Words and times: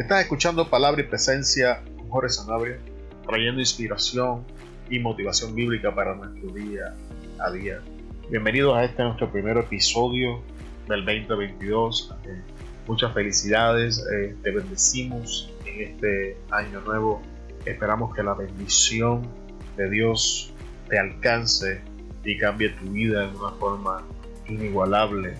Estás 0.00 0.22
escuchando 0.22 0.70
Palabra 0.70 1.02
y 1.02 1.04
Presencia 1.04 1.82
con 1.98 2.08
Jorge 2.08 2.30
Sanabria, 2.30 2.78
trayendo 3.26 3.60
inspiración 3.60 4.46
y 4.88 4.98
motivación 4.98 5.54
bíblica 5.54 5.94
para 5.94 6.14
nuestro 6.14 6.54
día 6.54 6.94
a 7.38 7.50
día. 7.50 7.82
Bienvenidos 8.30 8.74
a 8.78 8.84
este 8.84 9.02
nuestro 9.02 9.30
primer 9.30 9.58
episodio 9.58 10.42
del 10.88 11.04
2022. 11.04 12.14
Eh, 12.24 12.40
muchas 12.86 13.12
felicidades, 13.12 14.02
eh, 14.10 14.34
te 14.42 14.50
bendecimos 14.50 15.52
en 15.66 15.90
este 15.92 16.38
año 16.50 16.80
nuevo. 16.80 17.20
Esperamos 17.66 18.14
que 18.14 18.22
la 18.22 18.32
bendición 18.32 19.28
de 19.76 19.90
Dios 19.90 20.54
te 20.88 20.98
alcance 20.98 21.82
y 22.24 22.38
cambie 22.38 22.70
tu 22.70 22.86
vida 22.86 23.26
de 23.26 23.36
una 23.36 23.50
forma 23.50 24.02
inigualable. 24.48 25.34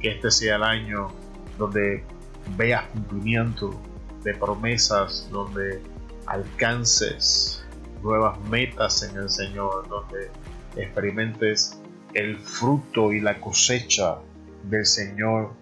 Que 0.00 0.08
este 0.08 0.32
sea 0.32 0.56
el 0.56 0.64
año 0.64 1.06
donde 1.56 2.02
veas 2.56 2.84
cumplimiento 2.88 3.74
de 4.22 4.34
promesas, 4.34 5.28
donde 5.30 5.80
alcances 6.26 7.64
nuevas 8.02 8.38
metas 8.48 9.02
en 9.02 9.16
el 9.16 9.28
Señor, 9.28 9.88
donde 9.88 10.30
experimentes 10.76 11.80
el 12.14 12.36
fruto 12.38 13.12
y 13.12 13.20
la 13.20 13.40
cosecha 13.40 14.18
del 14.64 14.86
Señor 14.86 15.52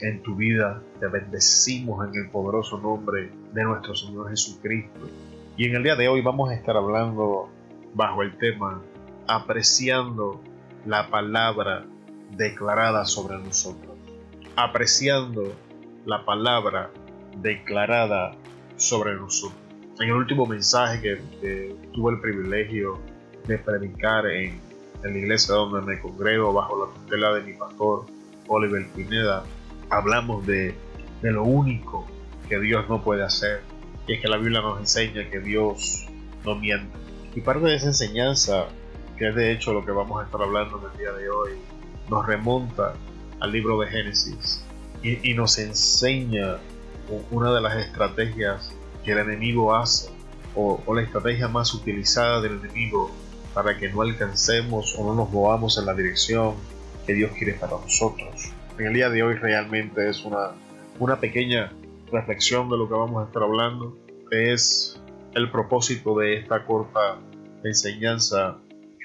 en 0.00 0.22
tu 0.22 0.34
vida. 0.36 0.82
Te 1.00 1.08
bendecimos 1.08 2.08
en 2.08 2.14
el 2.14 2.30
poderoso 2.30 2.78
nombre 2.78 3.30
de 3.52 3.64
nuestro 3.64 3.94
Señor 3.94 4.30
Jesucristo. 4.30 5.08
Y 5.56 5.66
en 5.66 5.76
el 5.76 5.82
día 5.82 5.96
de 5.96 6.08
hoy 6.08 6.20
vamos 6.20 6.50
a 6.50 6.54
estar 6.54 6.76
hablando 6.76 7.48
bajo 7.94 8.22
el 8.22 8.36
tema 8.38 8.82
apreciando 9.26 10.40
la 10.84 11.08
palabra 11.08 11.84
declarada 12.36 13.04
sobre 13.04 13.38
nosotros. 13.38 13.96
Apreciando 14.56 15.54
la 16.06 16.24
palabra 16.24 16.90
declarada 17.40 18.32
sobre 18.76 19.14
nosotros. 19.14 19.60
En 20.00 20.08
el 20.08 20.14
último 20.14 20.46
mensaje 20.46 21.00
que, 21.00 21.76
tuve 21.92 22.12
el 22.12 22.20
privilegio 22.20 22.98
de 23.46 23.58
predicar 23.58 24.26
en, 24.26 24.60
en, 25.02 25.12
la 25.12 25.18
iglesia 25.18 25.54
donde 25.54 25.80
me 25.82 26.00
congrego 26.00 26.52
bajo 26.52 26.86
la 26.86 26.92
tutela 26.92 27.34
de 27.34 27.42
mi 27.42 27.52
pastor 27.52 28.06
Oliver 28.48 28.86
Pineda, 28.94 29.44
hablamos 29.90 30.44
de, 30.46 30.74
de 31.22 31.30
lo 31.30 31.44
único 31.44 32.06
que 32.48 32.58
Dios 32.58 32.88
no 32.88 33.02
puede 33.02 33.22
hacer. 33.22 33.62
Y 34.06 34.14
es 34.14 34.20
que 34.20 34.28
la 34.28 34.36
Biblia 34.36 34.60
nos 34.60 34.80
enseña 34.80 35.30
que 35.30 35.38
Dios 35.38 36.06
no 36.44 36.56
miente. 36.56 36.98
Y 37.34 37.40
parte 37.40 37.66
de 37.66 37.76
esa 37.76 37.86
enseñanza, 37.86 38.66
que 39.16 39.28
es 39.28 39.34
de 39.34 39.52
hecho 39.52 39.72
lo 39.72 39.84
que 39.84 39.92
vamos 39.92 40.20
a 40.20 40.24
estar 40.26 40.42
hablando 40.42 40.78
en 40.78 40.92
el 40.92 40.98
día 40.98 41.12
de 41.12 41.30
hoy, 41.30 41.52
nos 42.10 42.26
remonta 42.26 42.94
al 43.40 43.52
libro 43.52 43.80
de 43.80 43.86
Génesis 43.88 44.64
y, 45.04 45.34
nos 45.34 45.58
enseña 45.58 46.56
una 47.30 47.54
de 47.54 47.60
las 47.60 47.76
estrategias 47.76 48.72
que 49.04 49.12
el 49.12 49.18
enemigo 49.18 49.74
hace 49.74 50.10
o, 50.54 50.82
la 50.94 51.02
estrategia 51.02 51.46
más 51.46 51.74
utilizada 51.74 52.40
del 52.40 52.58
enemigo 52.58 53.10
para 53.52 53.76
que 53.76 53.90
no 53.90 54.00
alcancemos 54.00 54.96
o 54.98 55.04
no 55.04 55.14
nos 55.14 55.30
movamos 55.30 55.76
en 55.78 55.86
la 55.86 55.94
dirección 55.94 56.54
que 57.06 57.12
Dios 57.12 57.32
quiere 57.32 57.52
para 57.52 57.72
nosotros. 57.72 58.50
En 58.78 58.86
el 58.86 58.94
día 58.94 59.10
de 59.10 59.22
hoy 59.22 59.34
realmente 59.34 60.08
es 60.08 60.24
una, 60.24 60.52
una 60.98 61.20
pequeña 61.20 61.70
reflexión 62.10 62.70
de 62.70 62.78
lo 62.78 62.88
que 62.88 62.94
vamos 62.94 63.22
a 63.22 63.26
estar 63.26 63.42
hablando. 63.42 63.96
Es 64.30 64.98
el 65.34 65.50
propósito 65.50 66.18
de 66.18 66.38
esta 66.38 66.64
corta 66.64 67.18
enseñanza, 67.62 68.56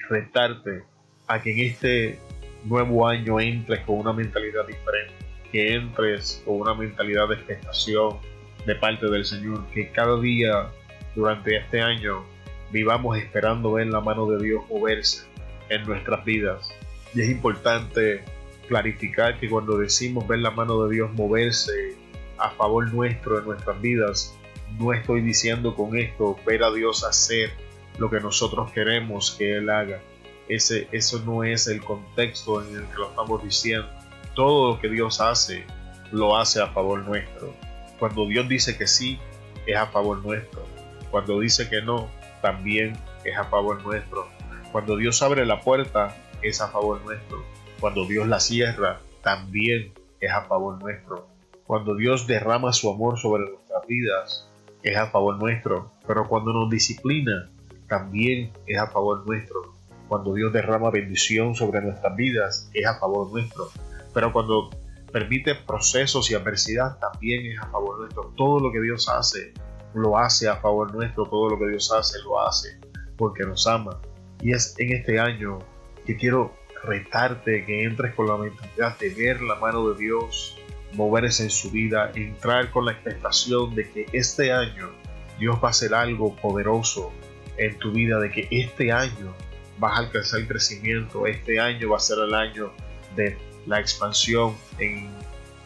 retarte 0.08 0.82
a 1.26 1.42
que 1.42 1.52
en 1.52 1.70
este 1.70 2.18
nuevo 2.64 3.06
año 3.06 3.38
entres 3.38 3.80
con 3.80 3.98
una 3.98 4.12
mentalidad 4.12 4.66
diferente 4.66 5.29
que 5.52 5.74
entres 5.74 6.42
con 6.44 6.60
una 6.60 6.74
mentalidad 6.74 7.28
de 7.28 7.34
expectación 7.36 8.18
de 8.66 8.74
parte 8.74 9.08
del 9.08 9.24
Señor, 9.24 9.64
que 9.74 9.90
cada 9.90 10.20
día 10.20 10.70
durante 11.14 11.56
este 11.56 11.80
año 11.80 12.24
vivamos 12.70 13.18
esperando 13.18 13.72
ver 13.72 13.88
la 13.88 14.00
mano 14.00 14.26
de 14.26 14.42
Dios 14.42 14.62
moverse 14.68 15.24
en 15.68 15.84
nuestras 15.86 16.24
vidas. 16.24 16.70
Y 17.14 17.22
es 17.22 17.30
importante 17.30 18.22
clarificar 18.68 19.38
que 19.40 19.48
cuando 19.48 19.78
decimos 19.78 20.26
ver 20.28 20.38
la 20.38 20.50
mano 20.50 20.84
de 20.84 20.94
Dios 20.94 21.12
moverse 21.12 21.96
a 22.38 22.50
favor 22.50 22.92
nuestro 22.92 23.38
en 23.38 23.44
nuestras 23.46 23.80
vidas, 23.80 24.36
no 24.78 24.92
estoy 24.92 25.20
diciendo 25.20 25.74
con 25.74 25.96
esto 25.96 26.38
ver 26.46 26.62
a 26.62 26.70
Dios 26.70 27.04
hacer 27.04 27.50
lo 27.98 28.08
que 28.08 28.20
nosotros 28.20 28.70
queremos 28.72 29.34
que 29.36 29.56
Él 29.56 29.68
haga. 29.68 30.00
Ese, 30.48 30.88
eso 30.92 31.20
no 31.24 31.44
es 31.44 31.66
el 31.66 31.80
contexto 31.82 32.62
en 32.62 32.76
el 32.76 32.84
que 32.84 32.94
lo 32.94 33.10
estamos 33.10 33.42
diciendo 33.42 33.99
todo 34.34 34.72
lo 34.72 34.80
que 34.80 34.88
Dios 34.88 35.20
hace, 35.20 35.64
lo 36.12 36.36
hace 36.36 36.60
a 36.62 36.68
favor 36.68 37.00
nuestro. 37.06 37.54
Cuando 37.98 38.26
Dios 38.26 38.48
dice 38.48 38.76
que 38.76 38.86
sí, 38.86 39.18
es 39.66 39.76
a 39.76 39.86
favor 39.86 40.24
nuestro. 40.24 40.64
Cuando 41.10 41.40
dice 41.40 41.68
que 41.68 41.82
no, 41.82 42.08
también 42.40 42.96
es 43.24 43.36
a 43.36 43.44
favor 43.44 43.82
nuestro. 43.82 44.28
Cuando 44.72 44.96
Dios 44.96 45.22
abre 45.22 45.44
la 45.44 45.60
puerta, 45.60 46.16
es 46.42 46.60
a 46.60 46.68
favor 46.68 47.02
nuestro. 47.04 47.44
Cuando 47.80 48.06
Dios 48.06 48.26
la 48.28 48.40
cierra, 48.40 49.00
también 49.22 49.92
es 50.20 50.32
a 50.32 50.42
favor 50.42 50.80
nuestro. 50.80 51.26
Cuando 51.66 51.94
Dios 51.94 52.26
derrama 52.26 52.72
su 52.72 52.90
amor 52.90 53.18
sobre 53.18 53.44
nuestras 53.50 53.86
vidas, 53.86 54.48
es 54.82 54.96
a 54.96 55.08
favor 55.08 55.38
nuestro. 55.38 55.92
Pero 56.06 56.28
cuando 56.28 56.52
nos 56.52 56.70
disciplina, 56.70 57.50
también 57.88 58.52
es 58.66 58.78
a 58.78 58.86
favor 58.86 59.26
nuestro. 59.26 59.74
Cuando 60.08 60.34
Dios 60.34 60.52
derrama 60.52 60.90
bendición 60.90 61.54
sobre 61.54 61.80
nuestras 61.82 62.16
vidas, 62.16 62.70
es 62.72 62.86
a 62.86 62.98
favor 62.98 63.30
nuestro 63.30 63.70
pero 64.12 64.32
cuando 64.32 64.70
permite 65.12 65.54
procesos 65.54 66.30
y 66.30 66.34
adversidad 66.34 66.98
también 66.98 67.46
es 67.46 67.60
a 67.60 67.66
favor 67.70 68.00
nuestro. 68.00 68.32
Todo 68.36 68.60
lo 68.60 68.72
que 68.72 68.80
Dios 68.80 69.08
hace, 69.08 69.52
lo 69.94 70.16
hace 70.18 70.48
a 70.48 70.56
favor 70.56 70.94
nuestro, 70.94 71.24
todo 71.26 71.50
lo 71.50 71.58
que 71.58 71.68
Dios 71.68 71.92
hace, 71.92 72.18
lo 72.24 72.40
hace 72.40 72.78
porque 73.16 73.44
nos 73.44 73.66
ama. 73.66 74.00
Y 74.40 74.52
es 74.52 74.74
en 74.78 74.92
este 74.92 75.20
año 75.20 75.58
que 76.06 76.16
quiero 76.16 76.54
retarte 76.82 77.64
que 77.66 77.84
entres 77.84 78.14
con 78.14 78.26
la 78.26 78.36
mentalidad 78.36 78.98
de 78.98 79.10
ver 79.10 79.42
la 79.42 79.56
mano 79.56 79.90
de 79.90 79.98
Dios 79.98 80.56
moverse 80.94 81.44
en 81.44 81.50
su 81.50 81.70
vida, 81.70 82.10
entrar 82.14 82.70
con 82.70 82.86
la 82.86 82.92
expectación 82.92 83.74
de 83.74 83.90
que 83.90 84.06
este 84.12 84.52
año 84.52 84.90
Dios 85.38 85.56
va 85.62 85.68
a 85.68 85.70
hacer 85.70 85.94
algo 85.94 86.34
poderoso 86.36 87.12
en 87.58 87.78
tu 87.78 87.92
vida, 87.92 88.18
de 88.18 88.30
que 88.30 88.48
este 88.50 88.90
año 88.90 89.34
vas 89.78 89.96
a 89.96 89.98
alcanzar 90.00 90.40
el 90.40 90.48
crecimiento, 90.48 91.26
este 91.26 91.60
año 91.60 91.90
va 91.90 91.98
a 91.98 92.00
ser 92.00 92.18
el 92.18 92.34
año 92.34 92.72
de 93.14 93.36
la 93.66 93.80
expansión. 93.80 94.56
En, 94.78 95.08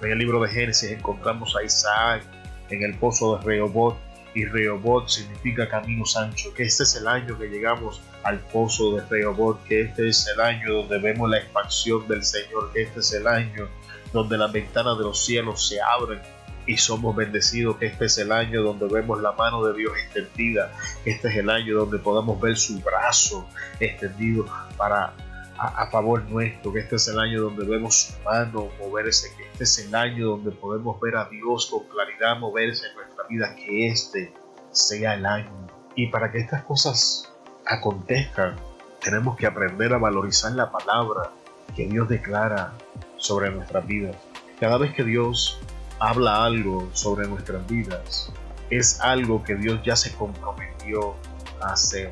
el 0.03 0.19
libro 0.19 0.41
de 0.43 0.51
Génesis 0.51 0.91
encontramos 0.91 1.57
a 1.57 1.63
Isaac 1.63 2.25
en 2.69 2.83
el 2.83 2.95
pozo 2.99 3.39
de 3.39 3.45
Rehoboth 3.45 3.97
y 4.35 4.45
Rehoboth 4.45 5.09
significa 5.09 5.69
camino 5.69 6.05
ancho, 6.17 6.53
que 6.53 6.65
este 6.65 6.83
es 6.83 6.97
el 6.97 7.07
año 7.07 7.39
que 7.39 7.47
llegamos 7.47 8.03
al 8.25 8.39
pozo 8.41 8.97
de 8.97 9.07
Rehoboth, 9.09 9.63
que 9.65 9.83
este 9.83 10.09
es 10.09 10.27
el 10.27 10.41
año 10.41 10.75
donde 10.75 10.99
vemos 10.99 11.31
la 11.31 11.39
expansión 11.39 12.07
del 12.09 12.25
Señor, 12.25 12.73
que 12.73 12.83
este 12.83 13.01
es 13.01 13.13
el 13.15 13.27
año 13.27 13.69
donde 14.13 14.37
las 14.37 14.53
ventanas 14.53 14.99
de 14.99 15.05
los 15.05 15.25
cielos 15.25 15.69
se 15.69 15.81
abren 15.81 16.21
y 16.67 16.77
somos 16.77 17.15
bendecidos, 17.15 17.77
que 17.77 17.87
este 17.87 18.07
es 18.07 18.19
el 18.19 18.33
año 18.33 18.63
donde 18.63 18.87
vemos 18.89 19.21
la 19.21 19.33
mano 19.33 19.65
de 19.65 19.79
Dios 19.79 19.93
extendida, 20.05 20.73
este 21.05 21.29
es 21.29 21.37
el 21.37 21.51
año 21.51 21.77
donde 21.77 21.99
podamos 21.99 22.41
ver 22.41 22.57
su 22.57 22.81
brazo 22.81 23.47
extendido 23.81 24.47
para 24.77 25.13
a, 25.59 25.87
favor 25.87 26.23
nuestro, 26.25 26.73
que 26.73 26.81
este 26.81 26.97
es 26.97 27.09
el 27.09 27.19
año 27.19 27.43
donde 27.43 27.65
vemos 27.65 27.95
su 27.95 28.23
mano 28.23 28.69
moverse, 28.81 29.35
que 29.37 29.45
este 29.47 29.65
es 29.65 29.79
el 29.79 29.95
año 29.95 30.29
donde 30.29 30.51
podemos 30.51 31.01
ver 31.01 31.17
a 31.17 31.27
Dios 31.27 31.67
con 31.71 31.85
claridad 31.85 32.39
moverse 32.39 32.87
en 32.89 32.97
nuestra 32.97 33.25
vida, 33.29 33.55
que 33.57 33.89
este 33.89 34.33
sea 34.71 35.15
el 35.15 35.27
año. 35.27 35.51
Y 35.95 36.09
para 36.09 36.33
que 36.33 36.39
estas 36.39 36.65
cosas 36.65 37.33
acontezcan, 37.67 38.57
tenemos 39.01 39.37
que 39.37 39.47
aprender 39.47 39.93
a 39.95 39.99
valorizar 39.99 40.53
la 40.53 40.71
palabra 40.71 41.31
que 41.77 41.87
Dios 41.87 42.09
declara 42.09 42.73
sobre 43.17 43.51
nuestras 43.51 43.87
vidas. 43.87 44.17
Cada 44.59 44.79
vez 44.79 44.95
que 44.95 45.05
Dios 45.05 45.61
habla 45.99 46.45
algo 46.45 46.89
sobre 46.93 47.29
nuestras 47.29 47.67
vidas, 47.67 48.33
es 48.71 49.01
algo 49.01 49.43
que 49.45 49.55
Dios 49.55 49.81
ya 49.85 49.97
se 49.97 50.15
comprometió 50.15 51.15
a 51.61 51.73
hacer. 51.73 52.11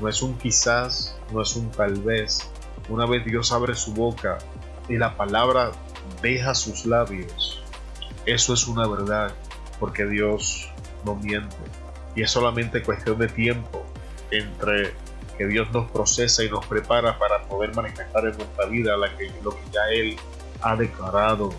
No 0.00 0.08
es 0.08 0.22
un 0.22 0.36
quizás, 0.38 1.16
no 1.32 1.42
es 1.42 1.54
un 1.56 1.70
tal 1.70 1.94
vez, 2.00 2.50
una 2.88 3.06
vez 3.06 3.24
Dios 3.24 3.52
abre 3.52 3.74
su 3.74 3.94
boca 3.94 4.38
y 4.88 4.96
la 4.96 5.16
palabra 5.16 5.72
deja 6.20 6.54
sus 6.54 6.86
labios, 6.86 7.62
eso 8.26 8.54
es 8.54 8.66
una 8.66 8.86
verdad, 8.86 9.32
porque 9.80 10.06
Dios 10.06 10.70
no 11.04 11.14
miente. 11.16 11.56
Y 12.14 12.22
es 12.22 12.30
solamente 12.30 12.82
cuestión 12.82 13.18
de 13.18 13.28
tiempo 13.28 13.84
entre 14.30 14.94
que 15.38 15.46
Dios 15.46 15.70
nos 15.72 15.90
procesa 15.90 16.44
y 16.44 16.50
nos 16.50 16.66
prepara 16.66 17.18
para 17.18 17.42
poder 17.44 17.74
manifestar 17.74 18.26
en 18.26 18.36
nuestra 18.36 18.66
vida 18.66 18.96
lo 18.96 19.50
que 19.50 19.62
ya 19.72 19.88
Él 19.90 20.16
ha 20.60 20.76
declarado 20.76 21.50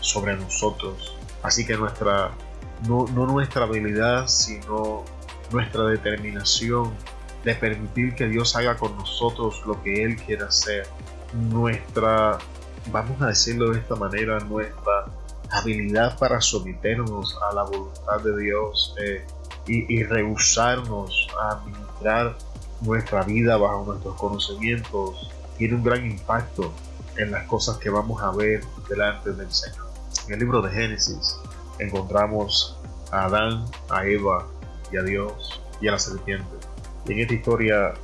sobre 0.00 0.36
nosotros. 0.36 1.16
Así 1.42 1.66
que 1.66 1.76
nuestra, 1.76 2.30
no 2.86 3.06
nuestra 3.06 3.64
habilidad, 3.64 4.26
sino 4.28 5.04
nuestra 5.50 5.84
determinación 5.84 6.92
de 7.44 7.54
permitir 7.54 8.14
que 8.14 8.28
Dios 8.28 8.54
haga 8.56 8.76
con 8.76 8.96
nosotros 8.96 9.62
lo 9.66 9.82
que 9.82 10.04
Él 10.04 10.16
quiere 10.16 10.44
hacer. 10.44 10.86
Nuestra, 11.34 12.38
vamos 12.90 13.20
a 13.20 13.28
decirlo 13.28 13.70
de 13.70 13.80
esta 13.80 13.96
manera, 13.96 14.38
nuestra 14.40 15.06
habilidad 15.50 16.18
para 16.18 16.40
someternos 16.40 17.38
a 17.50 17.54
la 17.54 17.62
voluntad 17.64 18.20
de 18.22 18.42
Dios 18.42 18.94
eh, 19.02 19.24
y, 19.66 19.94
y 19.94 20.04
rehusarnos 20.04 21.28
a 21.40 21.52
administrar 21.56 22.36
nuestra 22.80 23.22
vida 23.22 23.56
bajo 23.56 23.84
nuestros 23.84 24.16
conocimientos 24.16 25.30
tiene 25.56 25.74
un 25.74 25.84
gran 25.84 26.04
impacto 26.04 26.72
en 27.16 27.30
las 27.30 27.46
cosas 27.46 27.76
que 27.76 27.90
vamos 27.90 28.22
a 28.22 28.30
ver 28.32 28.64
delante 28.88 29.32
del 29.32 29.52
Señor. 29.52 29.86
En 30.26 30.34
el 30.34 30.40
libro 30.40 30.62
de 30.62 30.70
Génesis 30.70 31.36
encontramos 31.78 32.76
a 33.10 33.24
Adán, 33.24 33.64
a 33.90 34.04
Eva 34.06 34.46
y 34.90 34.96
a 34.96 35.02
Dios 35.02 35.60
y 35.80 35.88
a 35.88 35.92
la 35.92 35.98
serpiente. 35.98 36.61
En 37.06 37.18
esta 37.18 37.34
historia 37.34 37.94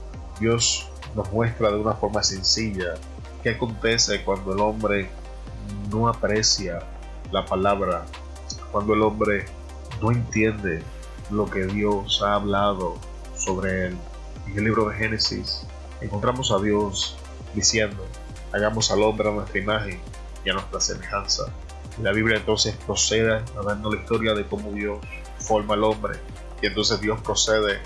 Dios 0.40 0.88
nos 1.14 1.30
muestra 1.32 1.70
de 1.70 1.78
una 1.78 1.94
forma 1.94 2.22
sencilla 2.22 2.94
qué 3.42 3.50
acontece 3.50 4.24
cuando 4.24 4.52
el 4.52 4.60
hombre 4.60 5.08
no 5.90 6.08
aprecia 6.08 6.80
la 7.30 7.44
palabra, 7.44 8.06
cuando 8.72 8.94
el 8.94 9.02
hombre 9.02 9.46
no 10.02 10.10
entiende 10.10 10.82
lo 11.30 11.48
que 11.48 11.66
Dios 11.66 12.22
ha 12.22 12.34
hablado 12.34 12.96
sobre 13.36 13.86
él. 13.86 13.96
En 14.48 14.58
el 14.58 14.64
libro 14.64 14.88
de 14.88 14.96
Génesis 14.96 15.64
encontramos 16.00 16.50
a 16.50 16.58
Dios 16.58 17.16
diciendo, 17.54 18.04
hagamos 18.52 18.90
al 18.90 19.02
hombre 19.02 19.28
a 19.28 19.32
nuestra 19.32 19.60
imagen 19.60 20.00
y 20.44 20.50
a 20.50 20.54
nuestra 20.54 20.80
semejanza. 20.80 21.44
Y 21.98 22.02
la 22.02 22.12
Biblia 22.12 22.38
entonces 22.38 22.74
procede 22.84 23.32
a 23.32 23.62
darnos 23.64 23.94
la 23.94 24.00
historia 24.00 24.34
de 24.34 24.44
cómo 24.44 24.72
Dios 24.72 24.98
forma 25.38 25.74
al 25.74 25.84
hombre. 25.84 26.18
Y 26.62 26.66
entonces 26.66 27.00
Dios 27.00 27.20
procede 27.20 27.78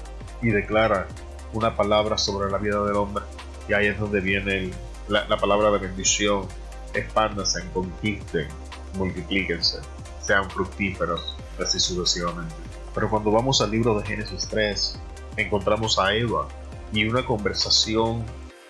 y 0.42 0.50
declara 0.50 1.06
una 1.52 1.76
palabra 1.76 2.18
sobre 2.18 2.50
la 2.50 2.58
vida 2.58 2.82
del 2.84 2.96
hombre. 2.96 3.24
Y 3.68 3.72
ahí 3.72 3.86
es 3.86 3.98
donde 3.98 4.20
viene 4.20 4.70
la, 5.08 5.36
palabra 5.36 5.70
de 5.70 5.78
bendición. 5.78 6.46
Expándanse, 6.94 7.62
conquisten, 7.72 8.48
multiplíquense, 8.96 9.78
sean 10.20 10.50
fructíferos, 10.50 11.36
así 11.58 11.80
sucesivamente. 11.80 12.54
Pero 12.94 13.08
cuando 13.08 13.30
vamos 13.30 13.62
al 13.62 13.70
libro 13.70 13.98
de 13.98 14.06
Génesis 14.06 14.46
3, 14.48 15.00
encontramos 15.38 15.98
a 15.98 16.14
Eva 16.14 16.48
y 16.92 17.06
una 17.06 17.24
conversación 17.24 18.24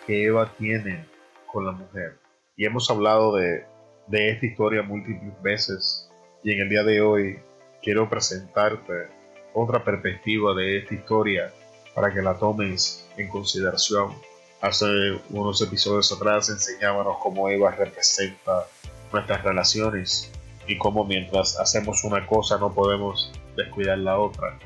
que 0.06 0.26
Eva 0.26 0.52
tiene 0.56 1.04
con 1.52 1.66
la 1.66 1.72
mujer. 1.72 2.20
Y 2.56 2.64
hemos 2.64 2.88
hablado 2.90 3.34
de, 3.34 3.64
de 4.06 4.30
esta 4.30 4.46
historia 4.46 4.82
múltiples 4.82 5.42
veces 5.42 6.08
y 6.44 6.52
en 6.52 6.60
el 6.60 6.68
día 6.68 6.84
de 6.84 7.00
hoy 7.00 7.38
quiero 7.82 8.08
presentarte 8.08 9.08
otra 9.54 9.84
perspectiva 9.84 10.54
de 10.54 10.78
esta 10.78 10.94
historia 10.94 11.52
para 11.94 12.12
que 12.12 12.22
la 12.22 12.38
tomes 12.38 13.06
en 13.16 13.28
consideración. 13.28 14.14
Hace 14.60 14.86
unos 15.30 15.60
episodios 15.60 16.12
atrás 16.12 16.48
enseñábamos 16.48 17.16
cómo 17.22 17.48
Eva 17.48 17.72
representa 17.72 18.66
nuestras 19.12 19.42
relaciones 19.42 20.30
y 20.66 20.78
cómo 20.78 21.04
mientras 21.04 21.58
hacemos 21.58 22.04
una 22.04 22.26
cosa 22.26 22.58
no 22.58 22.72
podemos 22.72 23.32
descuidar 23.56 23.98
la 23.98 24.18
otra. 24.18 24.58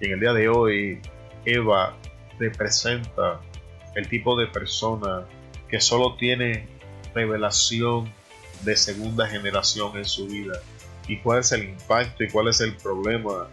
Y 0.00 0.06
en 0.06 0.12
el 0.12 0.20
día 0.20 0.32
de 0.32 0.48
hoy, 0.48 1.00
Eva 1.44 1.94
representa 2.38 3.40
el 3.94 4.08
tipo 4.08 4.36
de 4.36 4.46
persona 4.48 5.24
que 5.68 5.80
solo 5.80 6.16
tiene 6.16 6.66
revelación 7.14 8.12
de 8.62 8.76
segunda 8.76 9.28
generación 9.28 9.96
en 9.96 10.04
su 10.04 10.26
vida. 10.26 10.60
¿Y 11.08 11.18
cuál 11.18 11.40
es 11.40 11.52
el 11.52 11.64
impacto 11.64 12.24
y 12.24 12.28
cuál 12.28 12.48
es 12.48 12.60
el 12.60 12.76
problema 12.76 13.48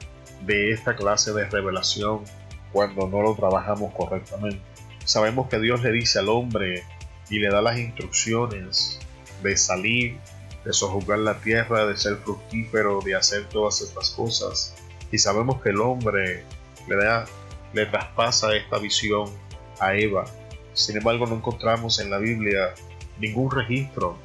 de 0.46 0.72
esta 0.72 0.96
clase 0.96 1.34
de 1.34 1.46
revelación 1.46 2.24
cuando 2.72 3.08
no 3.08 3.22
lo 3.22 3.36
trabajamos 3.36 3.94
correctamente? 3.94 4.62
Sabemos 5.06 5.50
que 5.50 5.60
Dios 5.60 5.82
le 5.82 5.92
dice 5.92 6.20
al 6.20 6.30
hombre 6.30 6.84
y 7.30 7.40
le 7.40 7.50
da 7.50 7.62
las 7.62 7.78
instrucciones 7.78 9.00
de 9.44 9.58
salir, 9.58 10.18
de 10.66 10.74
sojuzgar 10.74 11.20
la 11.20 11.40
tierra, 11.40 11.86
de 11.86 11.98
ser 11.98 12.18
fructífero, 12.18 13.02
de 13.02 13.16
hacer 13.16 13.46
todas 13.50 13.82
estas 13.82 14.12
cosas. 14.12 14.76
Y 15.12 15.18
sabemos 15.18 15.62
que 15.62 15.70
el 15.70 15.80
hombre 15.80 16.44
le, 16.88 16.96
da, 16.96 17.26
le 17.74 17.86
traspasa 17.86 18.56
esta 18.56 18.78
visión 18.78 19.30
a 19.80 19.96
Eva. 19.96 20.26
Sin 20.74 20.98
embargo, 20.98 21.26
no 21.26 21.36
encontramos 21.36 22.00
en 22.00 22.12
la 22.12 22.18
Biblia 22.18 22.74
ningún 23.20 23.52
registro 23.52 24.18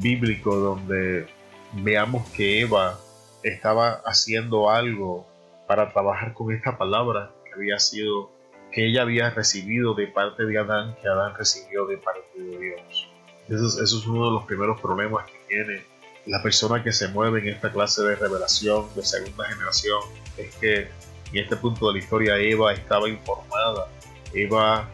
bíblico 0.00 0.56
donde 0.56 1.26
veamos 1.72 2.28
que 2.30 2.60
Eva 2.60 2.98
estaba 3.42 4.02
haciendo 4.04 4.70
algo 4.70 5.26
para 5.66 5.92
trabajar 5.92 6.32
con 6.34 6.52
esta 6.52 6.76
palabra 6.78 7.30
había 7.54 7.78
sido 7.78 8.30
que 8.72 8.86
ella 8.86 9.02
había 9.02 9.30
recibido 9.30 9.94
de 9.94 10.08
parte 10.08 10.44
de 10.44 10.58
Adán, 10.58 10.96
que 11.00 11.08
Adán 11.08 11.34
recibió 11.36 11.86
de 11.86 11.98
parte 11.98 12.28
de 12.36 12.58
Dios. 12.58 13.08
Eso 13.48 13.66
es, 13.66 13.76
eso 13.76 13.98
es 13.98 14.06
uno 14.06 14.26
de 14.26 14.32
los 14.32 14.44
primeros 14.44 14.80
problemas 14.80 15.26
que 15.26 15.38
tiene 15.48 15.84
la 16.26 16.42
persona 16.42 16.82
que 16.82 16.92
se 16.92 17.08
mueve 17.08 17.40
en 17.40 17.48
esta 17.48 17.70
clase 17.70 18.02
de 18.02 18.16
revelación 18.16 18.86
de 18.94 19.04
segunda 19.04 19.44
generación. 19.44 20.00
Es 20.36 20.54
que 20.56 20.88
en 21.32 21.38
este 21.38 21.56
punto 21.56 21.88
de 21.88 21.94
la 21.94 21.98
historia 21.98 22.36
Eva 22.38 22.72
estaba 22.72 23.08
informada. 23.08 23.88
Eva 24.32 24.88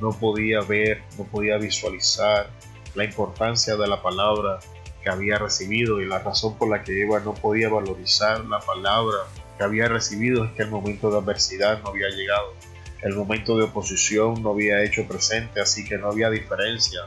no 0.00 0.10
podía 0.10 0.60
ver, 0.60 1.02
no 1.18 1.24
podía 1.24 1.56
visualizar 1.58 2.50
la 2.94 3.04
importancia 3.04 3.76
de 3.76 3.86
la 3.86 4.02
palabra 4.02 4.58
que 5.02 5.10
había 5.10 5.38
recibido 5.38 6.00
y 6.00 6.06
la 6.06 6.18
razón 6.18 6.56
por 6.56 6.68
la 6.68 6.82
que 6.82 7.02
Eva 7.02 7.20
no 7.20 7.34
podía 7.34 7.68
valorizar 7.68 8.44
la 8.44 8.60
palabra 8.60 9.18
que 9.56 9.64
había 9.64 9.88
recibido 9.88 10.44
es 10.44 10.52
que 10.52 10.62
el 10.62 10.70
momento 10.70 11.10
de 11.10 11.18
adversidad 11.18 11.82
no 11.82 11.90
había 11.90 12.08
llegado, 12.08 12.54
el 13.02 13.14
momento 13.14 13.56
de 13.56 13.64
oposición 13.64 14.42
no 14.42 14.50
había 14.50 14.82
hecho 14.82 15.06
presente, 15.06 15.60
así 15.60 15.84
que 15.84 15.98
no 15.98 16.08
había 16.08 16.30
diferencia 16.30 17.00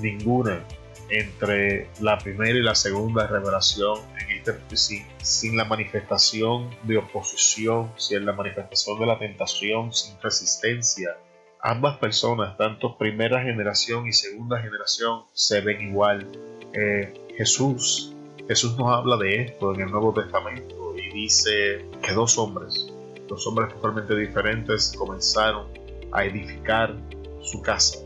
ninguna 0.00 0.64
entre 1.10 1.88
la 2.00 2.18
primera 2.18 2.58
y 2.58 2.62
la 2.62 2.74
segunda 2.74 3.26
revelación 3.26 3.98
en 4.20 4.38
este, 4.38 4.76
sin, 5.22 5.56
la 5.56 5.64
manifestación 5.64 6.68
de 6.82 6.98
oposición, 6.98 7.92
sin 7.96 8.26
la 8.26 8.32
manifestación 8.32 8.98
de 8.98 9.06
la 9.06 9.18
tentación, 9.18 9.92
sin 9.92 10.20
resistencia, 10.20 11.16
ambas 11.62 11.98
personas, 11.98 12.56
tanto 12.56 12.98
primera 12.98 13.42
generación 13.42 14.06
y 14.06 14.12
segunda 14.12 14.60
generación, 14.60 15.22
se 15.32 15.60
ven 15.60 15.80
igual. 15.80 16.28
Eh, 16.74 17.14
Jesús, 17.36 18.12
Jesús 18.46 18.76
nos 18.76 18.94
habla 18.94 19.16
de 19.16 19.42
esto 19.42 19.74
en 19.74 19.82
el 19.82 19.90
Nuevo 19.90 20.12
Testamento 20.12 20.77
y 20.98 21.10
dice 21.12 21.84
que 22.02 22.12
dos 22.12 22.38
hombres, 22.38 22.92
dos 23.28 23.46
hombres 23.46 23.72
totalmente 23.74 24.16
diferentes, 24.16 24.92
comenzaron 24.96 25.66
a 26.12 26.24
edificar 26.24 26.96
su 27.42 27.62
casa. 27.62 27.98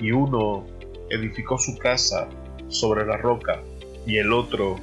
Y 0.00 0.12
uno 0.12 0.66
edificó 1.10 1.58
su 1.58 1.76
casa 1.76 2.28
sobre 2.68 3.04
la 3.06 3.16
roca 3.16 3.62
y 4.06 4.16
el 4.16 4.32
otro 4.32 4.76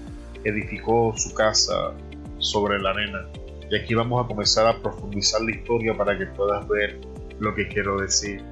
edificó 0.44 1.14
su 1.18 1.34
casa 1.34 1.94
sobre 2.40 2.80
la 2.80 2.92
arena. 2.92 3.28
Y 3.70 3.76
aquí 3.76 3.96
vamos 3.96 4.24
a 4.24 4.28
comenzar 4.28 4.68
a 4.68 4.82
profundizar 4.82 5.42
la 5.42 5.52
historia 5.52 5.96
para 5.96 6.18
que 6.18 6.26
puedas 6.28 6.68
ver 6.68 7.00
lo 7.40 7.54
que 7.54 7.68
quiero 7.68 8.00
decir. 8.00 8.44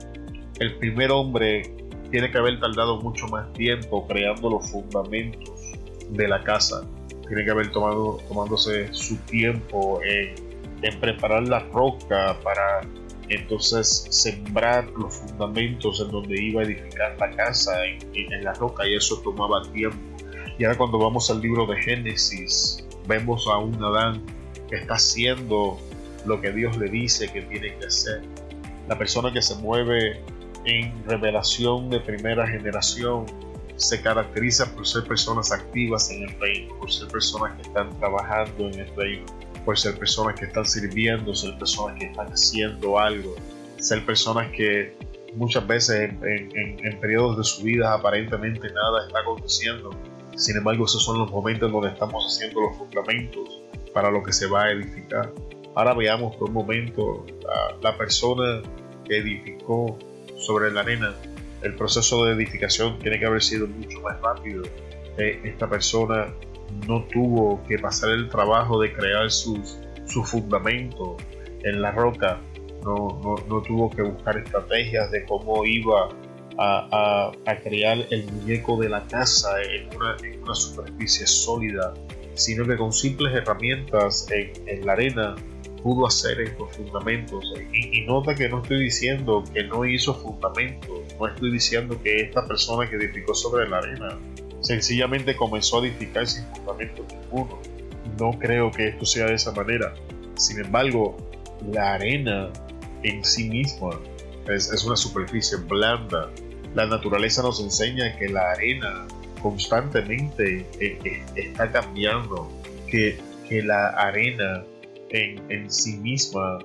El 0.59 0.77
primer 0.77 1.11
hombre 1.11 1.73
tiene 2.11 2.31
que 2.31 2.37
haber 2.37 2.59
tardado 2.59 3.01
mucho 3.01 3.27
más 3.27 3.51
tiempo 3.53 4.07
creando 4.07 4.49
los 4.49 4.69
fundamentos 4.69 5.61
de 6.09 6.27
la 6.27 6.43
casa. 6.43 6.85
Tiene 7.27 7.43
que 7.43 7.51
haber 7.51 7.71
tomado, 7.71 8.17
tomándose 8.27 8.93
su 8.93 9.17
tiempo 9.25 9.99
en, 10.03 10.35
preparar 10.99 11.47
la 11.47 11.59
roca 11.59 12.37
para 12.43 12.81
entonces 13.29 14.05
sembrar 14.11 14.87
los 14.91 15.15
fundamentos 15.15 15.99
en 15.99 16.11
donde 16.11 16.39
iba 16.39 16.61
a 16.61 16.65
edificar 16.65 17.17
la 17.19 17.31
casa 17.31 17.83
en, 17.85 17.97
en, 18.13 18.43
la 18.43 18.53
roca 18.53 18.87
y 18.87 18.95
eso 18.95 19.19
tomaba 19.21 19.63
tiempo. 19.71 19.97
Y 20.59 20.63
ahora 20.63 20.77
cuando 20.77 20.99
vamos 20.99 21.31
al 21.31 21.41
libro 21.41 21.65
de 21.65 21.81
Génesis, 21.81 22.85
vemos 23.07 23.47
a 23.47 23.57
un 23.57 23.83
Adán 23.83 24.21
que 24.69 24.75
está 24.75 24.93
haciendo 24.93 25.79
lo 26.27 26.39
que 26.39 26.51
Dios 26.51 26.77
le 26.77 26.87
dice 26.89 27.31
que 27.31 27.41
tiene 27.41 27.75
que 27.77 27.87
hacer 27.87 28.21
la 28.87 28.97
persona 28.97 29.31
que 29.31 29.41
se 29.41 29.55
mueve 29.55 30.21
en 30.65 30.93
revelación 31.07 31.89
de 31.89 31.99
primera 31.99 32.47
generación 32.47 33.25
se 33.77 34.01
caracteriza 34.01 34.73
por 34.73 34.87
ser 34.87 35.03
personas 35.03 35.51
activas 35.51 36.09
en 36.11 36.23
el 36.23 36.39
reino, 36.39 36.75
por 36.79 36.91
ser 36.91 37.07
personas 37.07 37.55
que 37.55 37.63
están 37.63 37.89
trabajando 37.99 38.67
en 38.67 38.79
el 38.79 38.95
reino, 38.95 39.25
por 39.63 39.77
ser 39.77 39.97
personas 39.97 40.39
que 40.39 40.45
están 40.45 40.65
sirviendo, 40.65 41.33
ser 41.33 41.57
personas 41.57 41.99
que 41.99 42.05
están 42.05 42.27
haciendo 42.27 42.99
algo, 42.99 43.35
ser 43.77 44.05
personas 44.05 44.51
que 44.51 44.93
muchas 45.35 45.65
veces 45.67 46.11
en, 46.21 46.99
periodos 46.99 47.37
de 47.37 47.43
su 47.43 47.63
vida 47.63 47.93
aparentemente 47.93 48.71
nada 48.71 49.07
está 49.07 49.19
aconteciendo. 49.19 49.91
Sin 50.35 50.57
embargo, 50.57 50.85
esos 50.85 51.03
son 51.03 51.19
los 51.19 51.31
momentos 51.31 51.71
donde 51.71 51.89
estamos 51.89 52.25
haciendo 52.25 52.61
los 52.61 52.77
fundamentos 52.77 53.61
para 53.93 54.11
lo 54.11 54.23
que 54.23 54.33
se 54.33 54.47
va 54.47 54.63
a 54.63 54.71
edificar. 54.71 55.31
Ahora 55.75 55.93
veamos 55.93 56.35
por 56.37 56.49
un 56.49 56.53
momento 56.53 57.25
la, 57.81 57.97
persona 57.97 58.61
que 59.05 59.17
edificó 59.17 59.97
sobre 60.37 60.71
la 60.71 60.81
arena. 60.81 61.13
El 61.65 61.73
proceso 61.73 62.23
de 62.25 62.33
edificación 62.33 62.99
tiene 62.99 63.17
que 63.17 63.25
haber 63.25 63.41
sido 63.41 63.65
mucho 63.65 63.99
más 64.01 64.21
rápido. 64.21 64.61
Eh, 65.17 65.41
esta 65.45 65.67
persona 65.67 66.31
no 66.87 67.05
tuvo 67.05 67.63
que 67.67 67.79
pasar 67.79 68.11
el 68.11 68.29
trabajo 68.29 68.79
de 68.79 68.93
crear 68.93 69.31
sus, 69.31 69.79
su 70.05 70.23
fundamento 70.23 71.17
en 71.63 71.81
la 71.81 71.89
roca. 71.89 72.39
No, 72.83 73.19
no, 73.23 73.35
no, 73.49 73.61
tuvo 73.63 73.89
que 73.89 74.03
buscar 74.03 74.37
estrategias 74.37 75.09
de 75.09 75.25
cómo 75.25 75.65
iba 75.65 76.09
a, 76.59 77.31
crear 77.63 77.97
el 78.11 78.31
muñeco 78.31 78.79
de 78.79 78.89
la 78.89 79.03
casa 79.07 79.59
en 79.63 79.87
una, 79.95 80.15
en 80.23 80.43
una, 80.43 80.53
superficie 80.53 81.25
sólida, 81.25 81.95
sino 82.35 82.63
que 82.65 82.77
con 82.77 82.93
simples 82.93 83.33
herramientas 83.33 84.27
en, 84.29 84.51
en 84.67 84.85
la 84.85 84.93
arena 84.93 85.35
pudo 85.85 86.07
hacer 86.07 86.41
estos 86.41 86.75
fundamentos. 86.75 87.53
Y, 87.71 87.99
y, 87.99 88.05
nota 88.05 88.35
que 88.35 88.49
no 88.49 88.61
estoy 88.61 88.83
diciendo 88.83 89.43
que 89.53 89.63
no 89.63 89.85
hizo 89.85 90.13
fundamentos, 90.13 91.04
no 91.19 91.27
estoy 91.27 91.51
diciendo 91.51 91.99
que 92.01 92.21
esta 92.21 92.47
persona 92.47 92.89
que 92.89 92.95
edificó 92.95 93.33
sobre 93.33 93.67
la 93.69 93.77
arena 93.77 94.17
sencillamente 94.61 95.35
comenzó 95.35 95.81
a 95.81 95.85
edificar 95.85 96.27
sin 96.27 96.45
fundamento 96.47 97.05
ninguno. 97.09 97.59
No 98.19 98.31
creo 98.39 98.71
que 98.71 98.89
esto 98.89 99.05
sea 99.05 99.27
de 99.27 99.35
esa 99.35 99.51
manera. 99.51 99.93
Sin 100.35 100.59
embargo, 100.59 101.17
la 101.71 101.93
arena 101.93 102.49
en 103.03 103.23
sí 103.23 103.49
misma 103.49 103.99
es, 104.47 104.71
es 104.71 104.83
una 104.83 104.95
superficie 104.95 105.57
blanda. 105.57 106.29
La 106.73 106.85
naturaleza 106.85 107.41
nos 107.41 107.59
enseña 107.59 108.17
que 108.17 108.29
la 108.29 108.51
arena 108.51 109.07
constantemente 109.41 110.65
eh, 110.79 110.97
eh, 111.03 111.23
está 111.35 111.71
cambiando, 111.71 112.49
que, 112.87 113.19
que 113.47 113.61
la 113.61 113.89
arena 113.89 114.63
en, 115.09 115.39
en, 115.51 115.69
sí 115.69 115.97
misma 115.97 116.59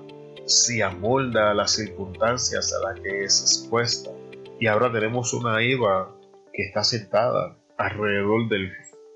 se 0.45 0.81
amolda 0.81 1.51
a 1.51 1.53
las 1.53 1.75
circunstancias 1.75 2.73
a 2.73 2.89
las 2.89 2.99
que 2.99 3.23
es 3.23 3.39
expuesta. 3.41 4.09
Y 4.61 4.67
ahora 4.67 4.91
tenemos 4.91 5.33
una 5.33 5.59
Eva 5.63 6.15
que 6.53 6.61
está 6.61 6.83
sentada 6.83 7.57
alrededor 7.79 8.47
del, 8.47 8.71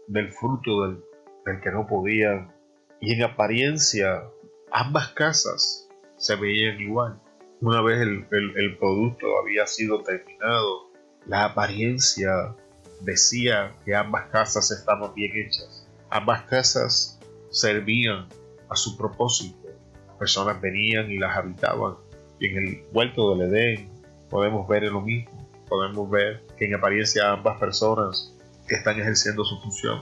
del 0.08 0.34
fruto 0.34 0.88
del, 0.88 1.04
del 1.46 1.62
que 1.62 1.70
no 1.70 1.86
podían. 1.86 2.52
Y 3.00 3.14
en 3.14 3.22
apariencia, 3.22 4.24
ambas 4.72 5.10
casas 5.10 5.88
se 6.18 6.36
veían 6.36 6.82
igual. 6.82 7.22
Una 7.62 7.84
vez 7.84 8.02
el, 8.02 8.26
el, 8.32 8.78
producto 8.80 9.38
había 9.40 9.68
sido 9.68 10.02
terminado, 10.02 10.90
la 11.28 11.46
apariencia 11.46 12.56
decía 13.02 13.72
que 13.86 13.94
ambas 13.94 14.26
casas 14.32 14.72
estaban 14.72 15.14
bien 15.14 15.32
hechas. 15.36 15.88
Ambas 16.10 16.42
casas 16.46 17.20
servían 17.52 18.30
a 18.68 18.76
su 18.76 18.98
propósito. 18.98 19.70
Personas 20.18 20.60
venían 20.60 21.12
y 21.12 21.20
las 21.20 21.38
habitaban. 21.38 21.98
Y 22.40 22.48
en 22.48 22.58
el 22.58 22.84
huerto 22.92 23.36
del 23.36 23.54
Edén 23.54 23.92
podemos 24.32 24.68
ver 24.68 24.84
lo 24.84 25.02
mismo. 25.02 25.35
Podemos 25.68 26.10
ver 26.10 26.44
que 26.58 26.66
en 26.66 26.76
apariencia 26.76 27.32
ambas 27.32 27.60
personas 27.60 28.34
están 28.68 29.00
ejerciendo 29.00 29.44
su 29.44 29.60
función. 29.62 30.02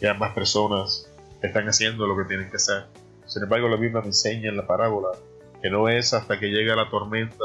Y 0.00 0.06
ambas 0.06 0.34
personas 0.34 1.08
están 1.42 1.68
haciendo 1.68 2.06
lo 2.06 2.16
que 2.16 2.24
tienen 2.24 2.50
que 2.50 2.56
hacer. 2.56 2.84
Sin 3.26 3.42
embargo, 3.42 3.68
la 3.68 3.76
Biblia 3.76 4.00
me 4.00 4.08
enseña 4.08 4.50
en 4.50 4.56
la 4.56 4.66
parábola 4.66 5.08
que 5.62 5.70
no 5.70 5.88
es 5.88 6.12
hasta 6.12 6.38
que 6.38 6.48
llega 6.48 6.74
la 6.74 6.90
tormenta, 6.90 7.44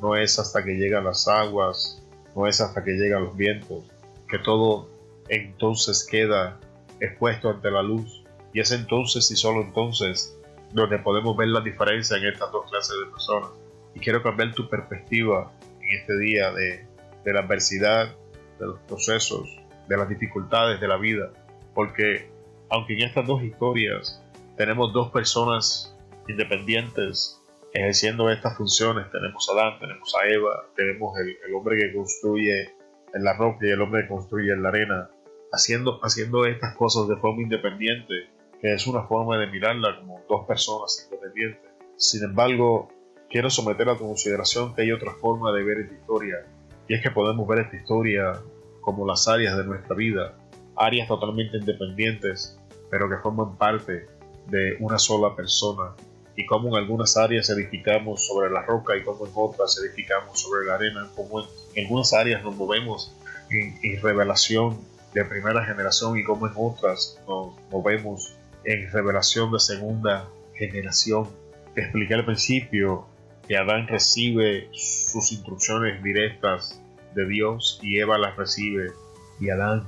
no 0.00 0.14
es 0.14 0.38
hasta 0.38 0.62
que 0.62 0.72
llegan 0.74 1.04
las 1.04 1.26
aguas, 1.26 2.02
no 2.34 2.46
es 2.46 2.60
hasta 2.60 2.84
que 2.84 2.92
llegan 2.92 3.24
los 3.24 3.36
vientos, 3.36 3.84
que 4.28 4.38
todo 4.38 4.88
entonces 5.28 6.06
queda 6.08 6.60
expuesto 7.00 7.48
ante 7.48 7.70
la 7.70 7.82
luz. 7.82 8.22
Y 8.52 8.60
es 8.60 8.70
entonces 8.72 9.30
y 9.30 9.36
solo 9.36 9.62
entonces 9.62 10.36
donde 10.72 10.98
podemos 10.98 11.36
ver 11.36 11.48
la 11.48 11.60
diferencia 11.60 12.16
en 12.16 12.26
estas 12.26 12.52
dos 12.52 12.70
clases 12.70 12.94
de 13.04 13.10
personas. 13.10 13.50
Y 13.94 14.00
quiero 14.00 14.22
cambiar 14.22 14.52
tu 14.54 14.68
perspectiva 14.68 15.50
en 15.88 15.96
este 16.00 16.18
día 16.18 16.52
de, 16.52 16.86
de 17.24 17.32
la 17.32 17.40
adversidad, 17.40 18.14
de 18.58 18.66
los 18.66 18.80
procesos, 18.80 19.48
de 19.88 19.96
las 19.96 20.08
dificultades 20.08 20.80
de 20.80 20.88
la 20.88 20.96
vida. 20.96 21.32
Porque 21.74 22.30
aunque 22.70 22.94
en 22.94 23.02
estas 23.02 23.26
dos 23.26 23.42
historias 23.42 24.22
tenemos 24.56 24.92
dos 24.92 25.10
personas 25.10 25.96
independientes 26.28 27.40
ejerciendo 27.72 28.30
estas 28.30 28.56
funciones. 28.56 29.10
Tenemos 29.10 29.48
a 29.48 29.52
Adán, 29.52 29.78
tenemos 29.80 30.14
a 30.14 30.28
Eva, 30.28 30.66
tenemos 30.74 31.18
el, 31.18 31.54
hombre 31.54 31.78
que 31.78 31.94
construye 31.94 32.74
en 33.12 33.24
la 33.24 33.36
roca 33.36 33.66
y 33.66 33.70
el 33.70 33.80
hombre 33.80 34.02
que 34.02 34.08
construye 34.08 34.52
en 34.52 34.62
la 34.62 34.70
arena, 34.70 35.10
haciendo, 35.52 36.00
haciendo 36.02 36.46
estas 36.46 36.74
cosas 36.76 37.08
de 37.08 37.16
forma 37.16 37.42
independiente, 37.42 38.30
que 38.60 38.72
es 38.72 38.86
una 38.86 39.02
forma 39.02 39.38
de 39.38 39.48
mirarla 39.48 40.00
como 40.00 40.22
dos 40.28 40.46
personas 40.46 41.06
independientes. 41.10 41.70
Sin 41.96 42.24
embargo, 42.24 42.88
quiero 43.30 43.50
someter 43.50 43.88
a 43.88 43.96
tu 43.96 44.06
consideración 44.06 44.74
que 44.74 44.82
hay 44.82 44.92
otra 44.92 45.12
forma 45.14 45.52
de 45.52 45.62
ver 45.62 45.80
esta 45.80 45.94
historia, 45.94 46.46
y 46.88 46.94
es 46.94 47.02
que 47.02 47.10
podemos 47.10 47.46
ver 47.46 47.60
esta 47.60 47.76
historia 47.76 48.40
como 48.80 49.06
las 49.06 49.26
áreas 49.26 49.56
de 49.56 49.64
nuestra 49.64 49.96
vida, 49.96 50.36
áreas 50.76 51.08
totalmente 51.08 51.56
independientes, 51.56 52.58
pero 52.90 53.08
que 53.08 53.16
forman 53.16 53.56
parte 53.56 54.06
de 54.46 54.76
una 54.78 54.98
sola 54.98 55.34
persona 55.34 55.94
y 56.36 56.44
cómo 56.46 56.68
en 56.68 56.84
algunas 56.84 57.16
áreas 57.16 57.48
edificamos 57.50 58.26
sobre 58.26 58.50
la 58.50 58.62
roca 58.62 58.96
y 58.96 59.02
cómo 59.02 59.26
en 59.26 59.32
otras 59.34 59.78
edificamos 59.78 60.40
sobre 60.40 60.66
la 60.66 60.74
arena, 60.74 61.08
como 61.16 61.40
en 61.40 61.84
algunas 61.84 62.12
áreas 62.12 62.44
nos 62.44 62.54
movemos 62.54 63.12
en, 63.50 64.02
revelación 64.02 64.78
de 65.14 65.24
primera 65.24 65.64
generación 65.64 66.18
y 66.18 66.24
como 66.24 66.46
en 66.46 66.52
otras 66.56 67.18
nos 67.26 67.54
movemos 67.70 68.36
en 68.64 68.90
revelación 68.92 69.50
de 69.50 69.60
segunda 69.60 70.28
generación. 70.54 71.28
Te 71.74 71.82
expliqué 71.82 72.14
al 72.14 72.24
principio 72.24 73.06
que 73.46 73.56
Adán 73.56 73.86
recibe 73.86 74.68
sus 74.72 75.32
instrucciones 75.32 76.02
directas 76.02 76.82
de 77.14 77.26
Dios 77.26 77.78
y 77.82 77.98
Eva 77.98 78.18
las 78.18 78.36
recibe 78.36 78.92
y 79.40 79.50
Adán. 79.50 79.86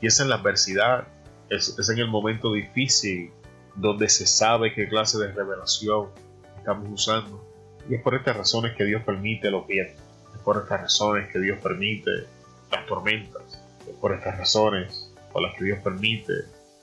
Y 0.00 0.06
es 0.06 0.20
en 0.20 0.28
la 0.28 0.36
adversidad, 0.36 1.08
es, 1.48 1.76
en 1.88 1.98
el 1.98 2.08
momento 2.08 2.52
difícil 2.52 3.32
donde 3.74 4.08
se 4.08 4.26
sabe 4.26 4.72
qué 4.74 4.88
clase 4.88 5.18
de 5.18 5.32
revelación 5.32 6.08
estamos 6.56 6.88
usando. 6.90 7.44
Y 7.88 7.94
es 7.94 8.02
por 8.02 8.14
estas 8.14 8.36
razones 8.36 8.76
que 8.76 8.84
Dios 8.84 9.02
permite 9.04 9.50
los 9.50 9.66
vientos, 9.66 10.02
es 10.34 10.40
por 10.42 10.58
estas 10.58 10.82
razones 10.82 11.32
que 11.32 11.40
Dios 11.40 11.58
permite 11.62 12.10
las 12.70 12.86
tormentas, 12.86 13.60
es 13.88 13.94
por 13.96 14.12
estas 14.12 14.38
razones 14.38 15.12
por 15.32 15.42
las 15.42 15.56
que 15.56 15.64
Dios 15.64 15.78
permite 15.82 16.32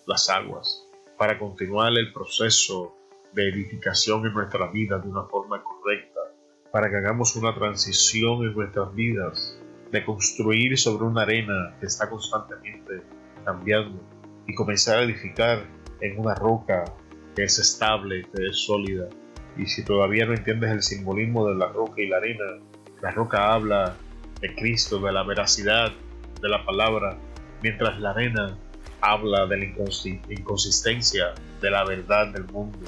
las 0.06 0.30
aguas, 0.30 0.86
para 1.18 1.38
continuar 1.38 1.92
el 1.94 2.12
proceso 2.14 2.96
de 3.34 3.50
edificación 3.50 4.26
en 4.26 4.34
nuestras 4.34 4.72
vidas 4.72 5.04
de 5.04 5.10
una 5.10 5.24
forma 5.24 5.62
correcta, 5.64 6.17
para 6.72 6.90
que 6.90 6.98
hagamos 6.98 7.36
una 7.36 7.54
transición 7.54 8.44
en 8.44 8.54
nuestras 8.54 8.94
vidas, 8.94 9.60
de 9.92 10.04
construir 10.04 10.78
sobre 10.78 11.06
una 11.06 11.22
arena 11.22 11.76
que 11.80 11.86
está 11.86 12.10
constantemente 12.10 13.02
cambiando 13.46 14.02
y 14.46 14.54
comenzar 14.54 15.00
a 15.00 15.04
edificar 15.04 15.66
en 16.02 16.20
una 16.20 16.36
roca 16.36 16.84
que 17.36 17.44
es 17.44 17.58
estable, 17.60 18.28
que 18.36 18.48
es 18.48 18.66
sólida. 18.66 19.08
Y 19.58 19.66
si 19.66 19.84
todavía 19.84 20.26
no 20.26 20.34
entiendes 20.34 20.72
el 20.72 20.82
simbolismo 20.82 21.48
de 21.48 21.56
la 21.56 21.68
roca 21.70 22.02
y 22.02 22.08
la 22.08 22.18
arena, 22.18 22.44
la 23.02 23.12
roca 23.12 23.54
habla 23.54 23.96
de 24.42 24.54
Cristo, 24.56 25.00
de 25.00 25.12
la 25.12 25.24
veracidad 25.24 25.92
de 26.42 26.50
la 26.50 26.66
palabra, 26.66 27.18
mientras 27.64 28.00
la 28.00 28.12
arena 28.12 28.58
habla 29.02 29.46
de 29.48 29.58
la 29.58 29.66
inconsistencia 30.30 31.34
de 31.62 31.72
la 31.72 31.86
verdad 31.86 32.28
del 32.34 32.46
mundo. 32.46 32.80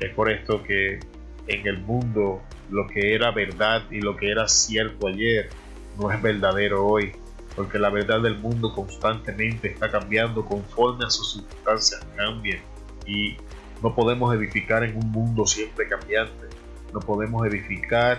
Es 0.00 0.12
por 0.14 0.30
esto 0.30 0.62
que 0.62 1.00
en 1.46 1.66
el 1.66 1.80
mundo 1.80 2.42
lo 2.72 2.86
que 2.86 3.14
era 3.14 3.30
verdad 3.30 3.82
y 3.90 4.00
lo 4.00 4.16
que 4.16 4.30
era 4.30 4.48
cierto 4.48 5.06
ayer 5.06 5.50
no 6.00 6.10
es 6.10 6.20
verdadero 6.20 6.86
hoy 6.86 7.12
porque 7.54 7.78
la 7.78 7.90
verdad 7.90 8.22
del 8.22 8.38
mundo 8.38 8.74
constantemente 8.74 9.68
está 9.68 9.90
cambiando 9.90 10.44
conforme 10.44 11.04
a 11.04 11.10
sus 11.10 11.34
circunstancias 11.34 12.04
cambien 12.16 12.60
y 13.06 13.36
no 13.82 13.94
podemos 13.94 14.34
edificar 14.34 14.84
en 14.84 14.96
un 14.96 15.10
mundo 15.10 15.44
siempre 15.44 15.88
cambiante, 15.88 16.46
no 16.94 17.00
podemos 17.00 17.46
edificar 17.46 18.18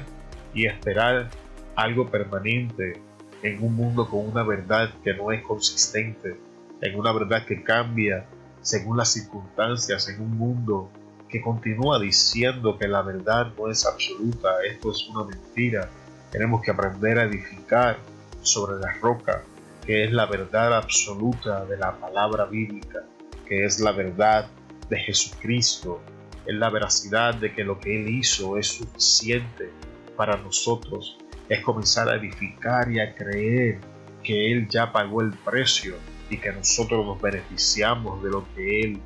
y 0.53 0.67
esperar 0.67 1.31
algo 1.75 2.12
permanente 2.12 2.93
en 3.41 3.63
un 3.63 3.75
mundo 3.75 4.07
con 4.07 4.29
una 4.29 4.43
verdad 4.43 4.93
que 5.03 5.13
no 5.13 5.31
es 5.31 5.41
consistente, 5.41 6.38
en 6.81 7.00
una 7.00 7.12
verdad 7.12 7.45
que 7.45 7.63
cambia 7.63 8.25
según 8.62 8.98
las 8.98 9.13
circunstancias, 9.13 10.07
en 10.10 10.22
un 10.22 10.38
mundo 10.38 10.91
que 11.33 11.41
continúa 11.41 11.99
diciendo 11.99 12.77
que 12.77 12.87
la 12.87 13.01
verdad 13.01 13.51
no 13.57 13.67
es 13.67 13.87
absoluta, 13.87 14.49
esto 14.69 14.91
es 14.91 15.07
una 15.09 15.23
mentira. 15.23 15.89
Tenemos 16.31 16.61
que 16.61 16.69
aprender 16.69 17.17
a 17.17 17.23
edificar 17.23 17.97
sobre 18.43 18.79
la 18.79 18.93
roca, 19.01 19.41
que 19.83 20.03
es 20.03 20.11
la 20.11 20.27
verdad 20.27 20.77
absoluta 20.77 21.65
de 21.65 21.77
la 21.77 21.97
palabra 21.97 22.45
bíblica, 22.45 22.99
que 23.47 23.65
es 23.65 23.79
la 23.79 23.93
verdad 23.93 24.47
de 24.89 24.99
Jesucristo, 24.99 26.01
es 26.45 26.53
la 26.53 26.69
veracidad 26.69 27.33
de 27.33 27.51
que 27.51 27.63
lo 27.63 27.79
que 27.79 27.99
Él 27.99 28.09
hizo 28.09 28.59
es 28.59 28.67
suficiente 28.67 29.71
para 30.15 30.37
nosotros, 30.37 31.17
es 31.49 31.61
comenzar 31.61 32.09
a 32.09 32.15
edificar 32.17 32.91
y 32.91 32.99
a 32.99 33.15
creer 33.15 33.79
que 34.21 34.51
Él 34.51 34.67
ya 34.69 34.91
pagó 34.91 35.21
el 35.21 35.31
precio 35.31 35.95
y 36.29 36.37
que 36.37 36.51
nosotros 36.51 37.03
nos 37.03 37.19
beneficiamos 37.19 38.21
de 38.21 38.29
lo 38.29 38.45
que 38.53 38.81
Él 38.81 38.99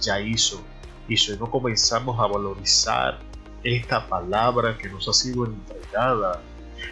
ya 0.00 0.18
hizo. 0.18 0.64
Y 1.08 1.16
si 1.16 1.36
no 1.36 1.50
comenzamos 1.50 2.18
a 2.18 2.26
valorizar 2.26 3.18
esta 3.62 4.06
palabra 4.06 4.76
que 4.78 4.88
nos 4.88 5.08
ha 5.08 5.12
sido 5.12 5.46
entregada, 5.46 6.40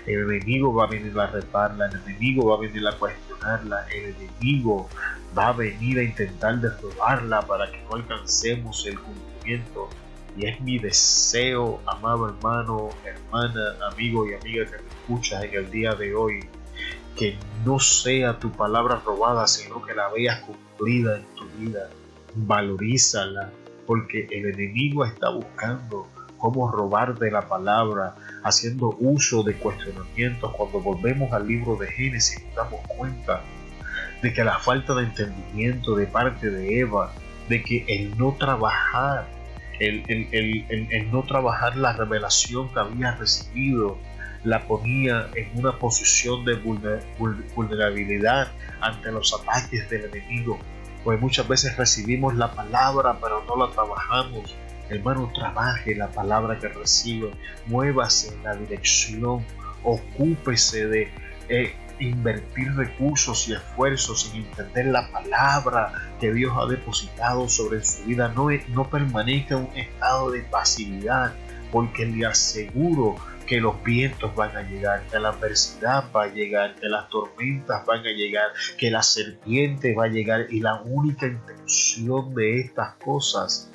el 0.06 0.20
enemigo 0.20 0.74
va 0.74 0.84
a 0.84 0.86
venir 0.88 1.18
a 1.18 1.26
reparla, 1.26 1.86
el 1.86 2.00
enemigo 2.06 2.48
va 2.48 2.56
a 2.56 2.60
venir 2.60 2.86
a 2.86 2.98
cuestionarla, 2.98 3.86
el 3.88 4.14
enemigo 4.14 4.88
va 5.36 5.48
a 5.48 5.52
venir 5.52 5.98
a 5.98 6.02
intentar 6.02 6.60
derrobarla 6.60 7.42
para 7.42 7.70
que 7.70 7.82
no 7.82 7.96
alcancemos 7.96 8.86
el 8.86 8.98
cumplimiento. 8.98 9.88
Y 10.36 10.46
es 10.46 10.60
mi 10.60 10.78
deseo, 10.78 11.80
amado 11.86 12.28
hermano, 12.28 12.88
hermana, 13.04 13.76
amigo 13.92 14.26
y 14.28 14.34
amiga 14.34 14.64
que 14.64 14.82
me 14.82 14.88
escuchas 14.88 15.44
en 15.44 15.54
el 15.54 15.70
día 15.70 15.94
de 15.94 16.14
hoy, 16.14 16.40
que 17.16 17.36
no 17.66 17.78
sea 17.78 18.38
tu 18.38 18.50
palabra 18.50 19.02
robada, 19.04 19.46
sino 19.46 19.82
que 19.82 19.94
la 19.94 20.08
veas 20.08 20.40
cumplida 20.40 21.18
en 21.18 21.26
tu 21.34 21.44
vida. 21.58 21.90
Valorízala, 22.34 23.52
porque 23.92 24.26
el 24.30 24.46
enemigo 24.46 25.04
está 25.04 25.28
buscando 25.28 26.08
cómo 26.38 26.72
robar 26.72 27.18
de 27.18 27.30
la 27.30 27.42
palabra, 27.42 28.14
haciendo 28.42 28.96
uso 28.98 29.42
de 29.42 29.52
cuestionamientos. 29.52 30.50
Cuando 30.54 30.80
volvemos 30.80 31.30
al 31.34 31.46
libro 31.46 31.76
de 31.76 31.88
Génesis 31.88 32.42
nos 32.42 32.54
damos 32.54 32.80
cuenta 32.96 33.42
de 34.22 34.32
que 34.32 34.44
la 34.44 34.58
falta 34.58 34.94
de 34.94 35.02
entendimiento 35.02 35.94
de 35.94 36.06
parte 36.06 36.48
de 36.48 36.80
Eva, 36.80 37.12
de 37.50 37.62
que 37.62 37.84
el 37.86 38.16
no 38.16 38.34
trabajar, 38.38 39.28
el, 39.78 40.02
el 40.08 41.10
no 41.12 41.22
trabajar 41.24 41.76
la 41.76 41.92
revelación 41.92 42.72
que 42.72 42.80
había 42.80 43.14
recibido, 43.16 43.98
la 44.42 44.66
ponía 44.66 45.28
en 45.34 45.50
una 45.58 45.78
posición 45.78 46.46
de 46.46 46.54
vulnerabilidad 47.54 48.48
ante 48.80 49.12
los 49.12 49.38
ataques 49.38 49.90
del 49.90 50.06
enemigo. 50.06 50.58
Pues 51.04 51.20
muchas 51.20 51.48
veces 51.48 51.76
recibimos 51.76 52.34
la 52.34 52.52
palabra 52.52 53.18
pero 53.20 53.44
no 53.44 53.56
la 53.56 53.72
trabajamos. 53.72 54.56
Hermano, 54.88 55.30
trabaje 55.34 55.94
la 55.94 56.10
palabra 56.10 56.58
que 56.58 56.68
recibe, 56.68 57.30
muévase 57.66 58.34
en 58.34 58.42
la 58.42 58.54
dirección, 58.54 59.44
ocúpese 59.82 60.86
de 60.86 61.10
eh, 61.48 61.74
invertir 61.98 62.74
recursos 62.74 63.48
y 63.48 63.54
esfuerzos 63.54 64.30
en 64.34 64.42
entender 64.42 64.86
la 64.86 65.10
palabra 65.10 65.92
que 66.20 66.32
Dios 66.32 66.52
ha 66.56 66.66
depositado 66.66 67.48
sobre 67.48 67.82
su 67.84 68.04
vida. 68.04 68.28
No, 68.34 68.48
no 68.68 68.90
permanezca 68.90 69.56
en 69.56 69.68
un 69.70 69.76
estado 69.76 70.30
de 70.30 70.40
pasividad, 70.42 71.34
porque 71.70 72.04
le 72.04 72.26
aseguro 72.26 73.16
que 73.52 73.60
los 73.60 73.84
vientos 73.84 74.34
van 74.34 74.56
a 74.56 74.62
llegar, 74.62 75.06
que 75.08 75.20
la 75.20 75.28
adversidad 75.28 76.10
va 76.10 76.22
a 76.22 76.28
llegar, 76.28 76.74
que 76.76 76.88
las 76.88 77.10
tormentas 77.10 77.84
van 77.84 77.98
a 77.98 78.10
llegar, 78.10 78.46
que 78.78 78.90
la 78.90 79.02
serpiente 79.02 79.94
va 79.94 80.06
a 80.06 80.08
llegar 80.08 80.46
y 80.48 80.60
la 80.60 80.80
única 80.80 81.26
intención 81.26 82.34
de 82.34 82.60
estas 82.60 82.94
cosas 82.94 83.70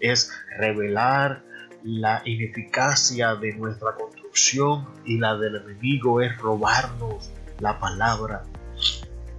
es 0.00 0.32
revelar 0.58 1.44
la 1.84 2.20
ineficacia 2.24 3.36
de 3.36 3.52
nuestra 3.52 3.94
construcción 3.94 4.88
y 5.04 5.18
la 5.18 5.36
del 5.36 5.54
enemigo 5.54 6.20
es 6.20 6.36
robarnos 6.38 7.30
la 7.60 7.78
palabra. 7.78 8.42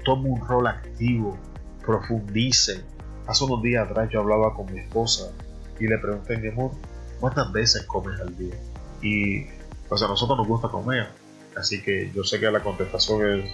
Toma 0.05 0.29
un 0.29 0.47
rol 0.47 0.67
activo, 0.67 1.37
profundice. 1.85 2.85
Hace 3.27 3.43
unos 3.43 3.61
días 3.61 3.89
atrás 3.89 4.07
yo 4.13 4.21
hablaba 4.21 4.55
con 4.55 4.71
mi 4.71 4.79
esposa 4.79 5.33
y 5.77 5.87
le 5.87 5.97
pregunté, 5.97 6.37
mi 6.37 6.47
amor, 6.47 6.71
¿cuántas 7.19 7.51
veces 7.51 7.83
comes 7.83 8.17
al 8.21 8.33
día? 8.37 8.55
Y 9.01 9.45
pues 9.93 10.01
a 10.01 10.07
nosotros 10.07 10.39
nos 10.39 10.47
gusta 10.47 10.69
comer, 10.69 11.07
así 11.55 11.79
que 11.79 12.09
yo 12.15 12.23
sé 12.23 12.39
que 12.39 12.49
la 12.49 12.63
contestación 12.63 13.41
es 13.41 13.51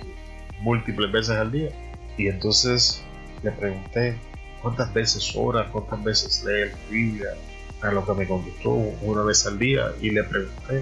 múltiples 0.61 1.11
veces 1.11 1.35
al 1.35 1.51
día. 1.51 1.69
Y 2.17 2.29
entonces 2.29 3.03
le 3.43 3.51
pregunté 3.51 4.17
cuántas 4.61 4.93
veces 4.93 5.33
ora, 5.35 5.69
cuántas 5.69 6.01
veces 6.01 6.41
lee 6.45 6.71
la 6.71 6.89
Biblia, 6.89 7.29
a 7.81 7.91
lo 7.91 8.05
que 8.05 8.13
me 8.13 8.25
contestó 8.25 8.69
una 8.71 9.23
vez 9.23 9.45
al 9.47 9.59
día 9.59 9.91
y 9.99 10.11
le 10.11 10.23
pregunté, 10.23 10.81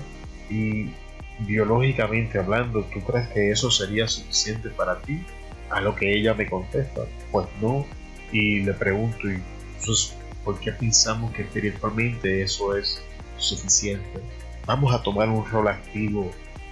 y 0.51 0.91
biológicamente 1.39 2.37
hablando, 2.37 2.83
¿tú 2.93 3.01
crees 3.01 3.27
que 3.29 3.49
eso 3.49 3.71
sería 3.71 4.07
suficiente 4.07 4.69
para 4.69 5.01
ti? 5.01 5.25
A 5.71 5.81
lo 5.81 5.95
que 5.95 6.19
ella 6.19 6.35
me 6.35 6.47
contesta, 6.47 7.01
pues 7.31 7.47
no. 7.59 7.83
Y 8.31 8.59
le 8.59 8.73
pregunto, 8.73 9.27
¿y 9.27 9.41
entonces 9.79 10.13
por 10.45 10.59
qué 10.59 10.71
pensamos 10.71 11.33
que 11.33 11.41
espiritualmente 11.41 12.43
eso 12.43 12.77
es 12.77 13.01
suficiente? 13.39 14.21
Vamos 14.67 14.93
a 14.93 15.01
tomar 15.01 15.29
un 15.29 15.49
rol 15.49 15.69
activo, 15.69 16.29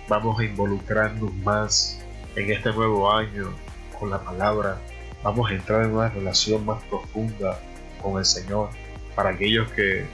vamos 0.09 0.37
a 0.37 0.43
involucrarnos 0.43 1.33
más 1.35 1.97
en 2.35 2.51
este 2.51 2.73
nuevo 2.73 3.09
año 3.09 3.53
con 3.97 4.09
la 4.09 4.19
palabra, 4.21 4.81
vamos 5.23 5.49
a 5.49 5.53
entrar 5.53 5.85
en 5.85 5.93
una 5.93 6.09
relación 6.09 6.65
más 6.65 6.83
profunda 6.83 7.57
con 8.01 8.17
el 8.19 8.25
Señor. 8.25 8.67
Para 9.15 9.29
aquellos 9.29 9.71
que, 9.71 10.05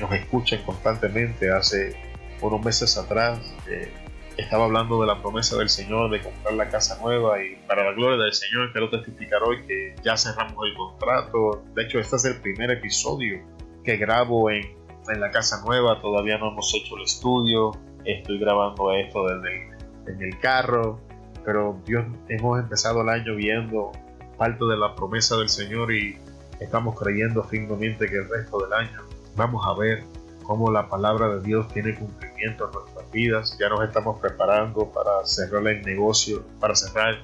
nos 0.00 0.12
escuchan 0.12 0.60
constantemente, 0.64 1.52
hace 1.52 1.94
unos 2.40 2.64
meses 2.64 2.98
atrás 2.98 3.38
eh, 3.68 3.92
estaba 4.36 4.64
hablando 4.64 5.00
de 5.00 5.06
la 5.06 5.22
promesa 5.22 5.56
del 5.56 5.68
Señor 5.68 6.10
de 6.10 6.20
comprar 6.22 6.54
la 6.54 6.68
casa 6.68 6.98
nueva 7.00 7.40
y 7.44 7.54
para 7.68 7.84
la 7.84 7.92
gloria 7.92 8.24
del 8.24 8.34
Señor 8.34 8.72
quiero 8.72 8.90
testificar 8.90 9.40
hoy 9.44 9.64
que 9.68 9.94
ya 10.02 10.16
cerramos 10.16 10.66
el 10.66 10.74
contrato. 10.74 11.62
De 11.76 11.84
hecho, 11.84 12.00
este 12.00 12.16
es 12.16 12.24
el 12.24 12.40
primer 12.40 12.72
episodio 12.72 13.40
que 13.84 13.96
grabo 13.96 14.50
en 14.50 14.79
en 15.12 15.20
la 15.20 15.30
casa 15.30 15.62
nueva, 15.64 16.00
todavía 16.00 16.38
no 16.38 16.52
hemos 16.52 16.74
hecho 16.74 16.96
el 16.96 17.02
estudio, 17.02 17.72
estoy 18.04 18.38
grabando 18.38 18.92
esto 18.92 19.26
desde 19.26 19.70
en 20.06 20.22
el 20.22 20.38
carro, 20.40 21.00
pero 21.44 21.80
Dios 21.86 22.04
hemos 22.28 22.58
empezado 22.58 23.02
el 23.02 23.08
año 23.08 23.34
viendo 23.34 23.92
parte 24.38 24.64
de 24.64 24.76
la 24.76 24.94
promesa 24.94 25.36
del 25.36 25.48
Señor 25.48 25.92
y 25.92 26.18
estamos 26.60 26.98
creyendo 26.98 27.42
firmemente 27.44 28.06
que 28.06 28.16
el 28.16 28.28
resto 28.28 28.58
del 28.60 28.72
año 28.72 29.02
vamos 29.36 29.64
a 29.66 29.74
ver 29.74 30.04
cómo 30.44 30.70
la 30.70 30.88
palabra 30.88 31.28
de 31.28 31.42
Dios 31.42 31.68
tiene 31.68 31.94
cumplimiento 31.94 32.66
en 32.66 32.72
nuestras 32.72 33.10
vidas. 33.12 33.56
Ya 33.58 33.68
nos 33.68 33.82
estamos 33.84 34.18
preparando 34.18 34.90
para 34.90 35.24
cerrar 35.24 35.66
el 35.68 35.82
negocio, 35.82 36.42
para 36.58 36.74
cerrar 36.74 37.18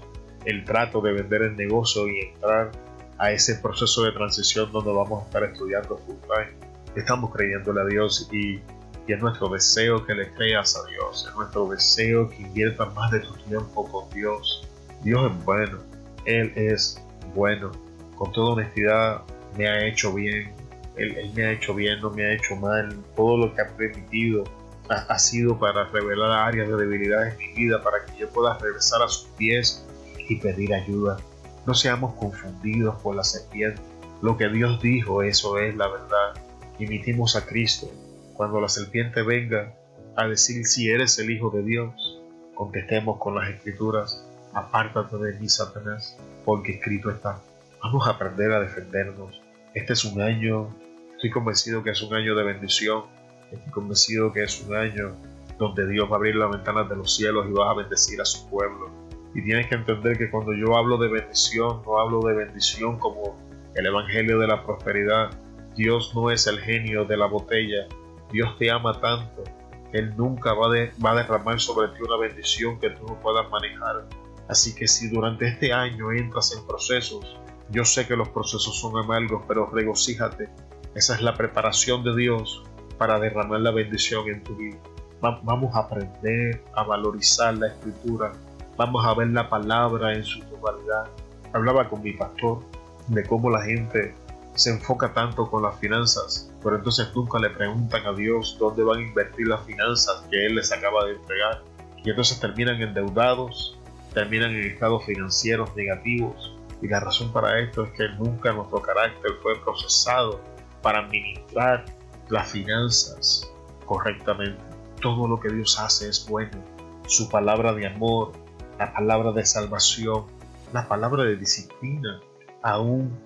el 0.44 0.64
trato 0.64 1.01
de 1.01 1.12
vender 1.12 1.42
el 1.42 1.57
negocio 1.57 2.07
y 2.07 2.20
entrar 2.20 2.70
a 3.18 3.33
ese 3.33 3.57
proceso 3.57 4.05
de 4.05 4.12
transición 4.12 4.70
donde 4.70 4.92
vamos 4.92 5.22
a 5.22 5.27
estar 5.27 5.42
estudiando 5.42 5.96
full 5.99 6.16
time 6.22 6.65
estamos 6.96 7.30
creyéndole 7.32 7.80
a 7.82 7.85
Dios 7.85 8.28
y, 8.32 8.61
es 9.06 9.20
nuestro 9.20 9.48
deseo 9.48 10.04
que 10.04 10.14
le 10.14 10.28
creas 10.32 10.76
a 10.76 10.85
Dios, 10.90 11.28
es 11.28 11.37
nuestro 11.37 11.68
deseo 11.68 12.28
que 12.28 12.42
inviertas 12.42 12.92
más 12.92 13.12
de 13.12 13.20
tu 13.20 13.32
tiempo 13.35 13.88
con 13.88 14.11
Dios. 14.11 14.66
Dios 15.04 15.30
es 15.30 15.44
bueno, 15.44 15.78
Él 16.24 16.52
es 16.56 17.00
bueno. 17.32 17.70
Con 18.16 18.32
toda 18.32 18.54
honestidad 18.54 19.22
me 19.56 19.68
ha 19.68 19.87
hecho 19.87 20.12
bien, 20.12 20.52
Él, 20.96 21.30
me 21.37 21.44
ha 21.44 21.52
hecho 21.52 21.72
bien, 21.72 22.00
no 22.00 22.11
me 22.11 22.24
ha 22.24 22.32
hecho 22.32 22.56
mal. 22.56 22.96
Todo 23.14 23.37
lo 23.37 23.54
que 23.54 23.61
ha 23.61 23.68
permitido 23.76 24.42
ha, 24.88 24.94
ha 24.94 25.18
sido 25.20 25.56
para 25.56 25.85
revelar 25.85 26.32
áreas 26.32 26.68
de 26.68 26.76
debilidad 26.76 27.28
en 27.28 27.38
mi 27.38 27.52
vida, 27.52 27.80
para 27.80 28.04
que 28.06 28.18
yo 28.18 28.28
pueda 28.30 28.59
regresar 28.59 29.02
a 29.02 29.09
sus 29.09 29.28
pies 29.37 29.87
y 30.28 30.35
pedir 30.40 30.74
ayuda. 30.74 31.16
No 31.64 31.74
seamos 31.74 32.12
confundidos 32.14 33.00
por 33.02 33.14
la 33.14 33.22
serpiente. 33.22 33.80
Lo 34.20 34.37
que 34.37 34.48
Dios 34.48 34.82
dijo, 34.82 35.22
eso 35.22 35.59
es 35.59 35.76
la 35.76 35.87
verdad 35.87 36.45
imitemos 36.79 37.37
a 37.37 37.47
Cristo. 37.47 37.91
Cuando 38.35 38.61
la 38.61 38.69
serpiente 38.69 39.23
venga 39.23 39.75
a 40.17 40.27
decir 40.27 40.67
si 40.67 40.91
eres 40.91 41.19
el 41.19 41.31
Hijo 41.31 41.51
de 41.51 41.62
Dios, 41.62 42.21
contestemos 42.55 43.19
con 43.19 43.35
las 43.35 43.51
escrituras, 43.51 44.27
apártate 44.53 45.17
de 45.17 45.39
mí, 45.39 45.49
Satanás, 45.49 46.19
porque 46.45 46.73
escrito 46.73 47.11
está. 47.11 47.41
Vamos 47.83 48.07
a 48.07 48.12
aprender 48.12 48.53
a 48.53 48.61
defendernos. 48.61 49.41
Este 49.75 49.93
es 49.93 50.05
un 50.05 50.21
año, 50.21 50.75
estoy 51.15 51.31
convencido 51.31 51.83
que 51.83 51.91
es 51.91 52.03
un 52.03 52.15
año 52.15 52.35
de 52.35 52.45
bendición, 52.45 53.05
estoy 53.53 53.71
convencido 53.71 54.33
que 54.33 54.43
es 54.43 54.61
un 54.62 54.75
año 54.75 55.15
donde 55.59 55.87
Dios 55.87 56.09
va 56.09 56.15
a 56.15 56.17
abrir 56.17 56.37
las 56.37 56.51
ventanas 56.51 56.89
de 56.89 56.97
los 56.97 57.17
cielos 57.17 57.47
y 57.49 57.53
va 57.53 57.71
a 57.71 57.75
bendecir 57.75 58.21
a 58.21 58.25
su 58.25 58.49
pueblo. 58.49 58.91
Y 59.35 59.43
tienes 59.43 59.67
que 59.67 59.75
entender 59.75 60.17
que 60.17 60.31
cuando 60.31 60.55
yo 60.55 60.77
hablo 60.77 60.97
de 60.97 61.09
bendición, 61.09 61.83
no 61.85 61.99
hablo 61.99 62.21
de 62.21 62.35
bendición 62.35 62.99
como 62.99 63.39
el 63.75 63.85
Evangelio 63.85 64.39
de 64.39 64.47
la 64.47 64.65
Prosperidad, 64.65 65.31
Dios 65.77 66.12
no 66.15 66.31
es 66.31 66.47
el 66.47 66.59
genio 66.61 67.05
de 67.05 67.19
la 67.19 67.27
botella. 67.27 67.87
Dios 68.33 68.57
te 68.59 68.71
ama 68.71 68.99
tanto 69.01 69.45
Él 69.93 70.17
nunca 70.17 70.55
va, 70.55 70.67
a 70.67 71.15
derramar 71.15 71.61
sobre 71.61 71.89
ti 71.89 72.03
una 72.03 72.17
bendición 72.17 72.81
que 72.81 72.91
tú 72.91 73.07
no 73.07 73.21
puedas 73.21 73.49
manejar. 73.51 74.07
Así 74.49 74.75
que 74.75 74.89
si 74.89 75.09
durante 75.09 75.47
este 75.47 75.73
año 75.73 76.12
entras 76.12 76.57
en 76.57 76.67
procesos, 76.67 77.39
yo 77.71 77.85
sé 77.85 78.07
que 78.07 78.17
los 78.17 78.29
procesos 78.31 78.81
son 78.81 78.97
amargos, 78.97 79.43
pero 79.47 79.67
regocíjate. 79.67 80.49
Esa 80.95 81.15
es 81.15 81.23
la 81.23 81.35
preparación 81.35 82.03
de 82.05 82.17
Dios 82.17 82.65
para 82.97 83.19
derramar 83.19 83.61
la 83.61 83.71
bendición 83.71 84.29
en 84.29 84.43
tu 84.45 84.57
vida. 84.57 84.79
Vamos 85.21 85.75
a 85.75 85.81
aprender 85.81 86.62
a 86.75 86.85
valorizar 86.85 87.57
la 87.57 87.69
escritura. 87.69 88.33
Vamos 88.77 89.05
a 89.05 89.15
ver 89.15 89.29
la 89.29 89.49
palabra 89.49 90.15
en 90.15 90.25
su 90.25 90.41
totalidad. 90.41 91.07
Hablaba 91.53 91.89
con 91.89 92.03
mi 92.03 92.12
pastor 92.12 92.61
de 93.09 93.25
cómo 93.25 93.51
la 93.51 93.62
gente 93.62 94.15
se 94.57 94.71
enfoca 94.71 95.12
tanto 95.12 95.49
con 95.51 95.62
las 95.62 95.79
finanzas, 95.79 96.51
pero 96.62 96.77
entonces 96.77 97.09
nunca 97.14 97.38
le 97.38 97.51
preguntan 97.51 98.07
a 98.07 98.12
Dios 98.12 98.57
dónde 98.59 98.83
van 98.83 98.99
a 98.99 99.03
invertir 99.03 99.47
las 99.49 99.64
finanzas 99.64 100.25
que 100.31 100.47
Él 100.47 100.57
les 100.57 100.73
acaba 100.73 101.05
de 101.05 101.12
entregar. 101.12 101.62
Y 102.03 102.11
entonces 102.11 102.40
terminan 102.40 102.81
endeudados, 102.81 103.79
terminan 104.14 104.53
en 104.53 104.64
estados 104.64 105.05
financieros 105.05 105.75
negativos. 105.77 106.57
Y 106.81 106.88
la 106.88 107.01
razón 107.01 107.33
para 107.33 107.59
esto 107.61 107.85
es 107.85 107.92
que 107.92 108.09
nunca 108.19 108.53
nuestro 108.53 108.81
carácter 108.81 109.33
fue 109.42 109.61
procesado 109.62 110.40
para 110.83 111.01
administrar 111.01 111.85
las 112.31 112.49
finanzas 112.49 113.51
correctamente. 113.85 114.62
Todo 115.01 115.29
lo 115.29 115.38
que 115.38 115.51
Dios 115.51 115.79
hace 115.79 116.09
es 116.09 116.27
bueno. 116.29 116.62
Su 117.07 117.29
palabra 117.29 117.73
de 117.75 117.87
amor, 117.87 118.33
la 118.79 118.92
palabra 118.92 119.33
de 119.33 119.45
salvación, 119.45 120.25
la 120.73 120.88
palabra 120.88 121.25
de 121.25 121.37
disciplina, 121.37 122.21
aún 122.62 123.16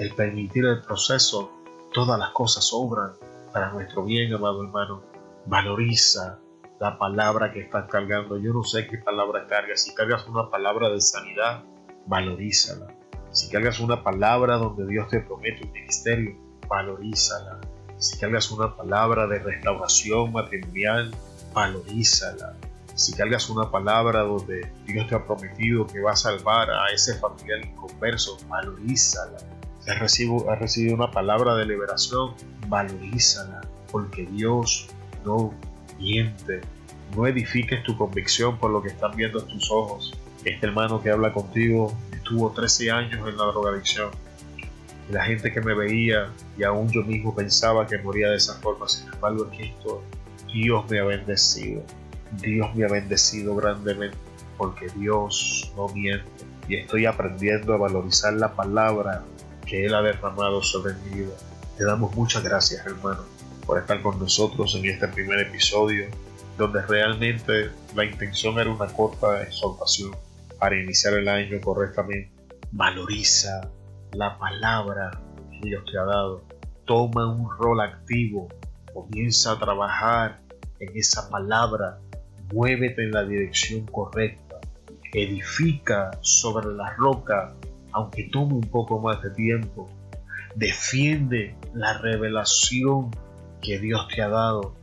el 0.00 0.14
permitir 0.14 0.64
el 0.64 0.80
proceso, 0.80 1.52
todas 1.92 2.18
las 2.18 2.30
cosas 2.30 2.70
obran 2.72 3.12
para 3.52 3.70
nuestro 3.70 4.02
bien, 4.02 4.32
amado 4.32 4.64
hermano. 4.64 5.02
Valoriza 5.44 6.38
la 6.80 6.96
palabra 6.96 7.52
que 7.52 7.60
estás 7.60 7.86
cargando. 7.90 8.38
Yo 8.38 8.54
no 8.54 8.62
sé 8.62 8.86
qué 8.86 8.96
palabra 8.96 9.46
cargas. 9.46 9.82
Si 9.82 9.94
cargas 9.94 10.26
una 10.26 10.48
palabra 10.48 10.88
de 10.88 11.02
sanidad, 11.02 11.64
valorízala. 12.06 12.94
Si 13.30 13.50
cargas 13.50 13.78
una 13.78 14.02
palabra 14.02 14.56
donde 14.56 14.86
Dios 14.86 15.06
te 15.08 15.20
promete 15.20 15.66
un 15.66 15.72
ministerio, 15.72 16.34
valorízala. 16.66 17.60
Si 17.98 18.18
cargas 18.18 18.50
una 18.50 18.74
palabra 18.74 19.26
de 19.26 19.38
restauración 19.38 20.32
matrimonial, 20.32 21.14
valorízala. 21.52 22.56
Si 22.94 23.12
cargas 23.12 23.50
una 23.50 23.70
palabra 23.70 24.22
donde 24.22 24.66
Dios 24.86 25.06
te 25.08 25.14
ha 25.14 25.26
prometido 25.26 25.86
que 25.86 26.00
va 26.00 26.12
a 26.12 26.16
salvar 26.16 26.70
a 26.70 26.86
ese 26.90 27.18
familiar 27.18 27.66
inconverso, 27.66 28.38
valorízala. 28.48 29.59
Has 29.86 29.98
recibido, 29.98 30.50
has 30.50 30.58
recibido 30.58 30.94
una 30.94 31.10
palabra 31.10 31.54
de 31.54 31.66
liberación, 31.66 32.34
valorízala. 32.68 33.60
Porque 33.90 34.26
Dios 34.26 34.88
no 35.24 35.52
miente. 35.98 36.60
No 37.16 37.26
edifiques 37.26 37.82
tu 37.82 37.96
convicción 37.96 38.56
por 38.58 38.70
lo 38.70 38.82
que 38.82 38.88
están 38.88 39.16
viendo 39.16 39.42
tus 39.42 39.70
ojos. 39.70 40.12
Este 40.44 40.66
hermano 40.66 41.02
que 41.02 41.10
habla 41.10 41.32
contigo 41.32 41.92
estuvo 42.12 42.50
13 42.50 42.90
años 42.90 43.28
en 43.28 43.36
la 43.36 43.44
drogadicción. 43.46 44.10
Y 45.08 45.12
la 45.12 45.24
gente 45.24 45.52
que 45.52 45.60
me 45.60 45.74
veía 45.74 46.30
y 46.56 46.62
aún 46.62 46.88
yo 46.90 47.02
mismo 47.02 47.34
pensaba 47.34 47.86
que 47.86 47.98
moría 47.98 48.30
de 48.30 48.36
esa 48.36 48.54
forma. 48.60 48.88
Sin 48.88 49.12
embargo, 49.12 49.48
aquí 49.52 49.64
estoy. 49.64 49.98
Dios 50.52 50.84
me 50.88 51.00
ha 51.00 51.04
bendecido. 51.04 51.82
Dios 52.40 52.74
me 52.74 52.84
ha 52.84 52.88
bendecido 52.88 53.56
grandemente 53.56 54.16
porque 54.56 54.86
Dios 54.96 55.72
no 55.76 55.88
miente. 55.88 56.28
Y 56.68 56.76
estoy 56.76 57.06
aprendiendo 57.06 57.74
a 57.74 57.78
valorizar 57.78 58.34
la 58.34 58.54
palabra 58.54 59.24
que 59.70 59.86
Él 59.86 59.94
ha 59.94 60.02
derramado 60.02 60.62
sobre 60.62 60.94
mi 60.94 61.20
vida. 61.20 61.32
Te 61.78 61.84
damos 61.84 62.14
muchas 62.14 62.42
gracias, 62.42 62.84
hermano 62.84 63.22
por 63.70 63.78
estar 63.78 64.02
con 64.02 64.18
nosotros 64.18 64.74
en 64.74 64.86
este 64.86 65.06
primer 65.06 65.38
episodio, 65.38 66.06
donde 66.58 66.82
realmente 66.82 67.70
la 67.94 68.04
intención 68.04 68.58
era 68.58 68.68
una 68.68 68.88
corta 68.88 69.42
exhortación 69.44 70.10
para 70.58 70.76
iniciar 70.76 71.14
el 71.14 71.28
año 71.28 71.60
correctamente. 71.60 72.32
Valoriza 72.72 73.70
la 74.12 74.36
palabra 74.38 75.12
que 75.52 75.68
Dios 75.68 75.84
te 75.84 75.96
ha 75.98 76.04
dado. 76.04 76.42
Toma 76.84 77.32
un 77.32 77.48
rol 77.58 77.80
activo. 77.80 78.48
Comienza 78.92 79.52
a 79.52 79.60
trabajar 79.60 80.40
en 80.80 80.90
esa 80.96 81.30
palabra. 81.30 82.00
Muévete 82.52 83.04
en 83.04 83.12
la 83.12 83.22
dirección 83.22 83.86
correcta. 83.86 84.56
Edifica 85.12 86.10
sobre 86.22 86.74
la 86.74 86.92
roca, 86.96 87.54
aunque 87.92 88.24
tome 88.24 88.54
un 88.54 88.68
poco 88.70 88.98
más 88.98 89.22
de 89.22 89.30
tiempo. 89.30 89.88
Defiende 90.54 91.54
la 91.74 91.98
revelación 91.98 93.10
que 93.60 93.78
Dios 93.78 94.08
te 94.08 94.22
ha 94.22 94.28
dado. 94.28 94.74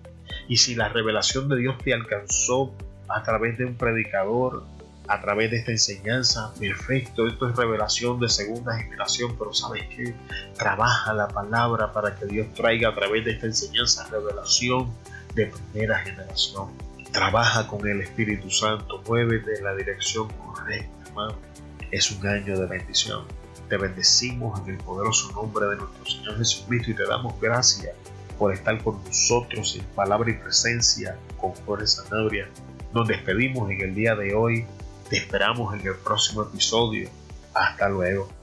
Y 0.47 0.57
si 0.57 0.75
la 0.75 0.89
revelación 0.89 1.49
de 1.49 1.57
Dios 1.57 1.77
te 1.83 1.93
alcanzó 1.93 2.73
a 3.09 3.23
través 3.23 3.57
de 3.57 3.65
un 3.65 3.75
predicador, 3.75 4.63
a 5.07 5.21
través 5.21 5.51
de 5.51 5.57
esta 5.57 5.71
enseñanza, 5.71 6.53
perfecto, 6.59 7.27
esto 7.27 7.49
es 7.49 7.55
revelación 7.55 8.19
de 8.19 8.27
segunda 8.27 8.77
generación, 8.77 9.35
pero 9.37 9.53
sabes 9.53 9.87
que 9.87 10.13
trabaja 10.57 11.13
la 11.13 11.29
palabra 11.29 11.93
para 11.93 12.15
que 12.15 12.25
Dios 12.25 12.53
traiga 12.53 12.89
a 12.89 12.95
través 12.95 13.23
de 13.23 13.31
esta 13.31 13.45
enseñanza 13.45 14.07
revelación 14.09 14.91
de 15.33 15.47
primera 15.47 15.99
generación. 15.99 16.71
Trabaja 17.11 17.67
con 17.67 17.87
el 17.87 18.01
Espíritu 18.01 18.49
Santo, 18.49 19.01
muévete 19.07 19.57
en 19.57 19.63
la 19.63 19.75
dirección 19.75 20.27
correcta, 20.29 20.89
hermano. 21.07 21.46
Es 21.91 22.11
un 22.11 22.27
año 22.27 22.59
de 22.59 22.65
bendición. 22.65 23.25
Te 23.69 23.77
bendecimos 23.77 24.59
en 24.61 24.75
el 24.75 24.77
poderoso 24.77 25.31
nombre 25.31 25.67
de 25.67 25.77
nuestro 25.77 26.05
Señor 26.05 26.37
Jesucristo 26.37 26.91
y 26.91 26.95
te 26.95 27.05
damos 27.05 27.39
gracias 27.39 27.93
por 28.37 28.53
estar 28.53 28.81
con 28.83 29.03
nosotros 29.03 29.75
en 29.77 29.85
palabra 29.95 30.29
y 30.29 30.33
presencia 30.33 31.17
con 31.39 31.55
Flores 31.55 31.93
Sanabria. 31.93 32.49
Nos 32.93 33.07
despedimos 33.07 33.69
en 33.71 33.81
el 33.81 33.95
día 33.95 34.15
de 34.15 34.35
hoy. 34.35 34.65
Te 35.09 35.17
esperamos 35.17 35.73
en 35.73 35.87
el 35.87 35.95
próximo 35.95 36.43
episodio. 36.43 37.09
Hasta 37.53 37.89
luego. 37.89 38.36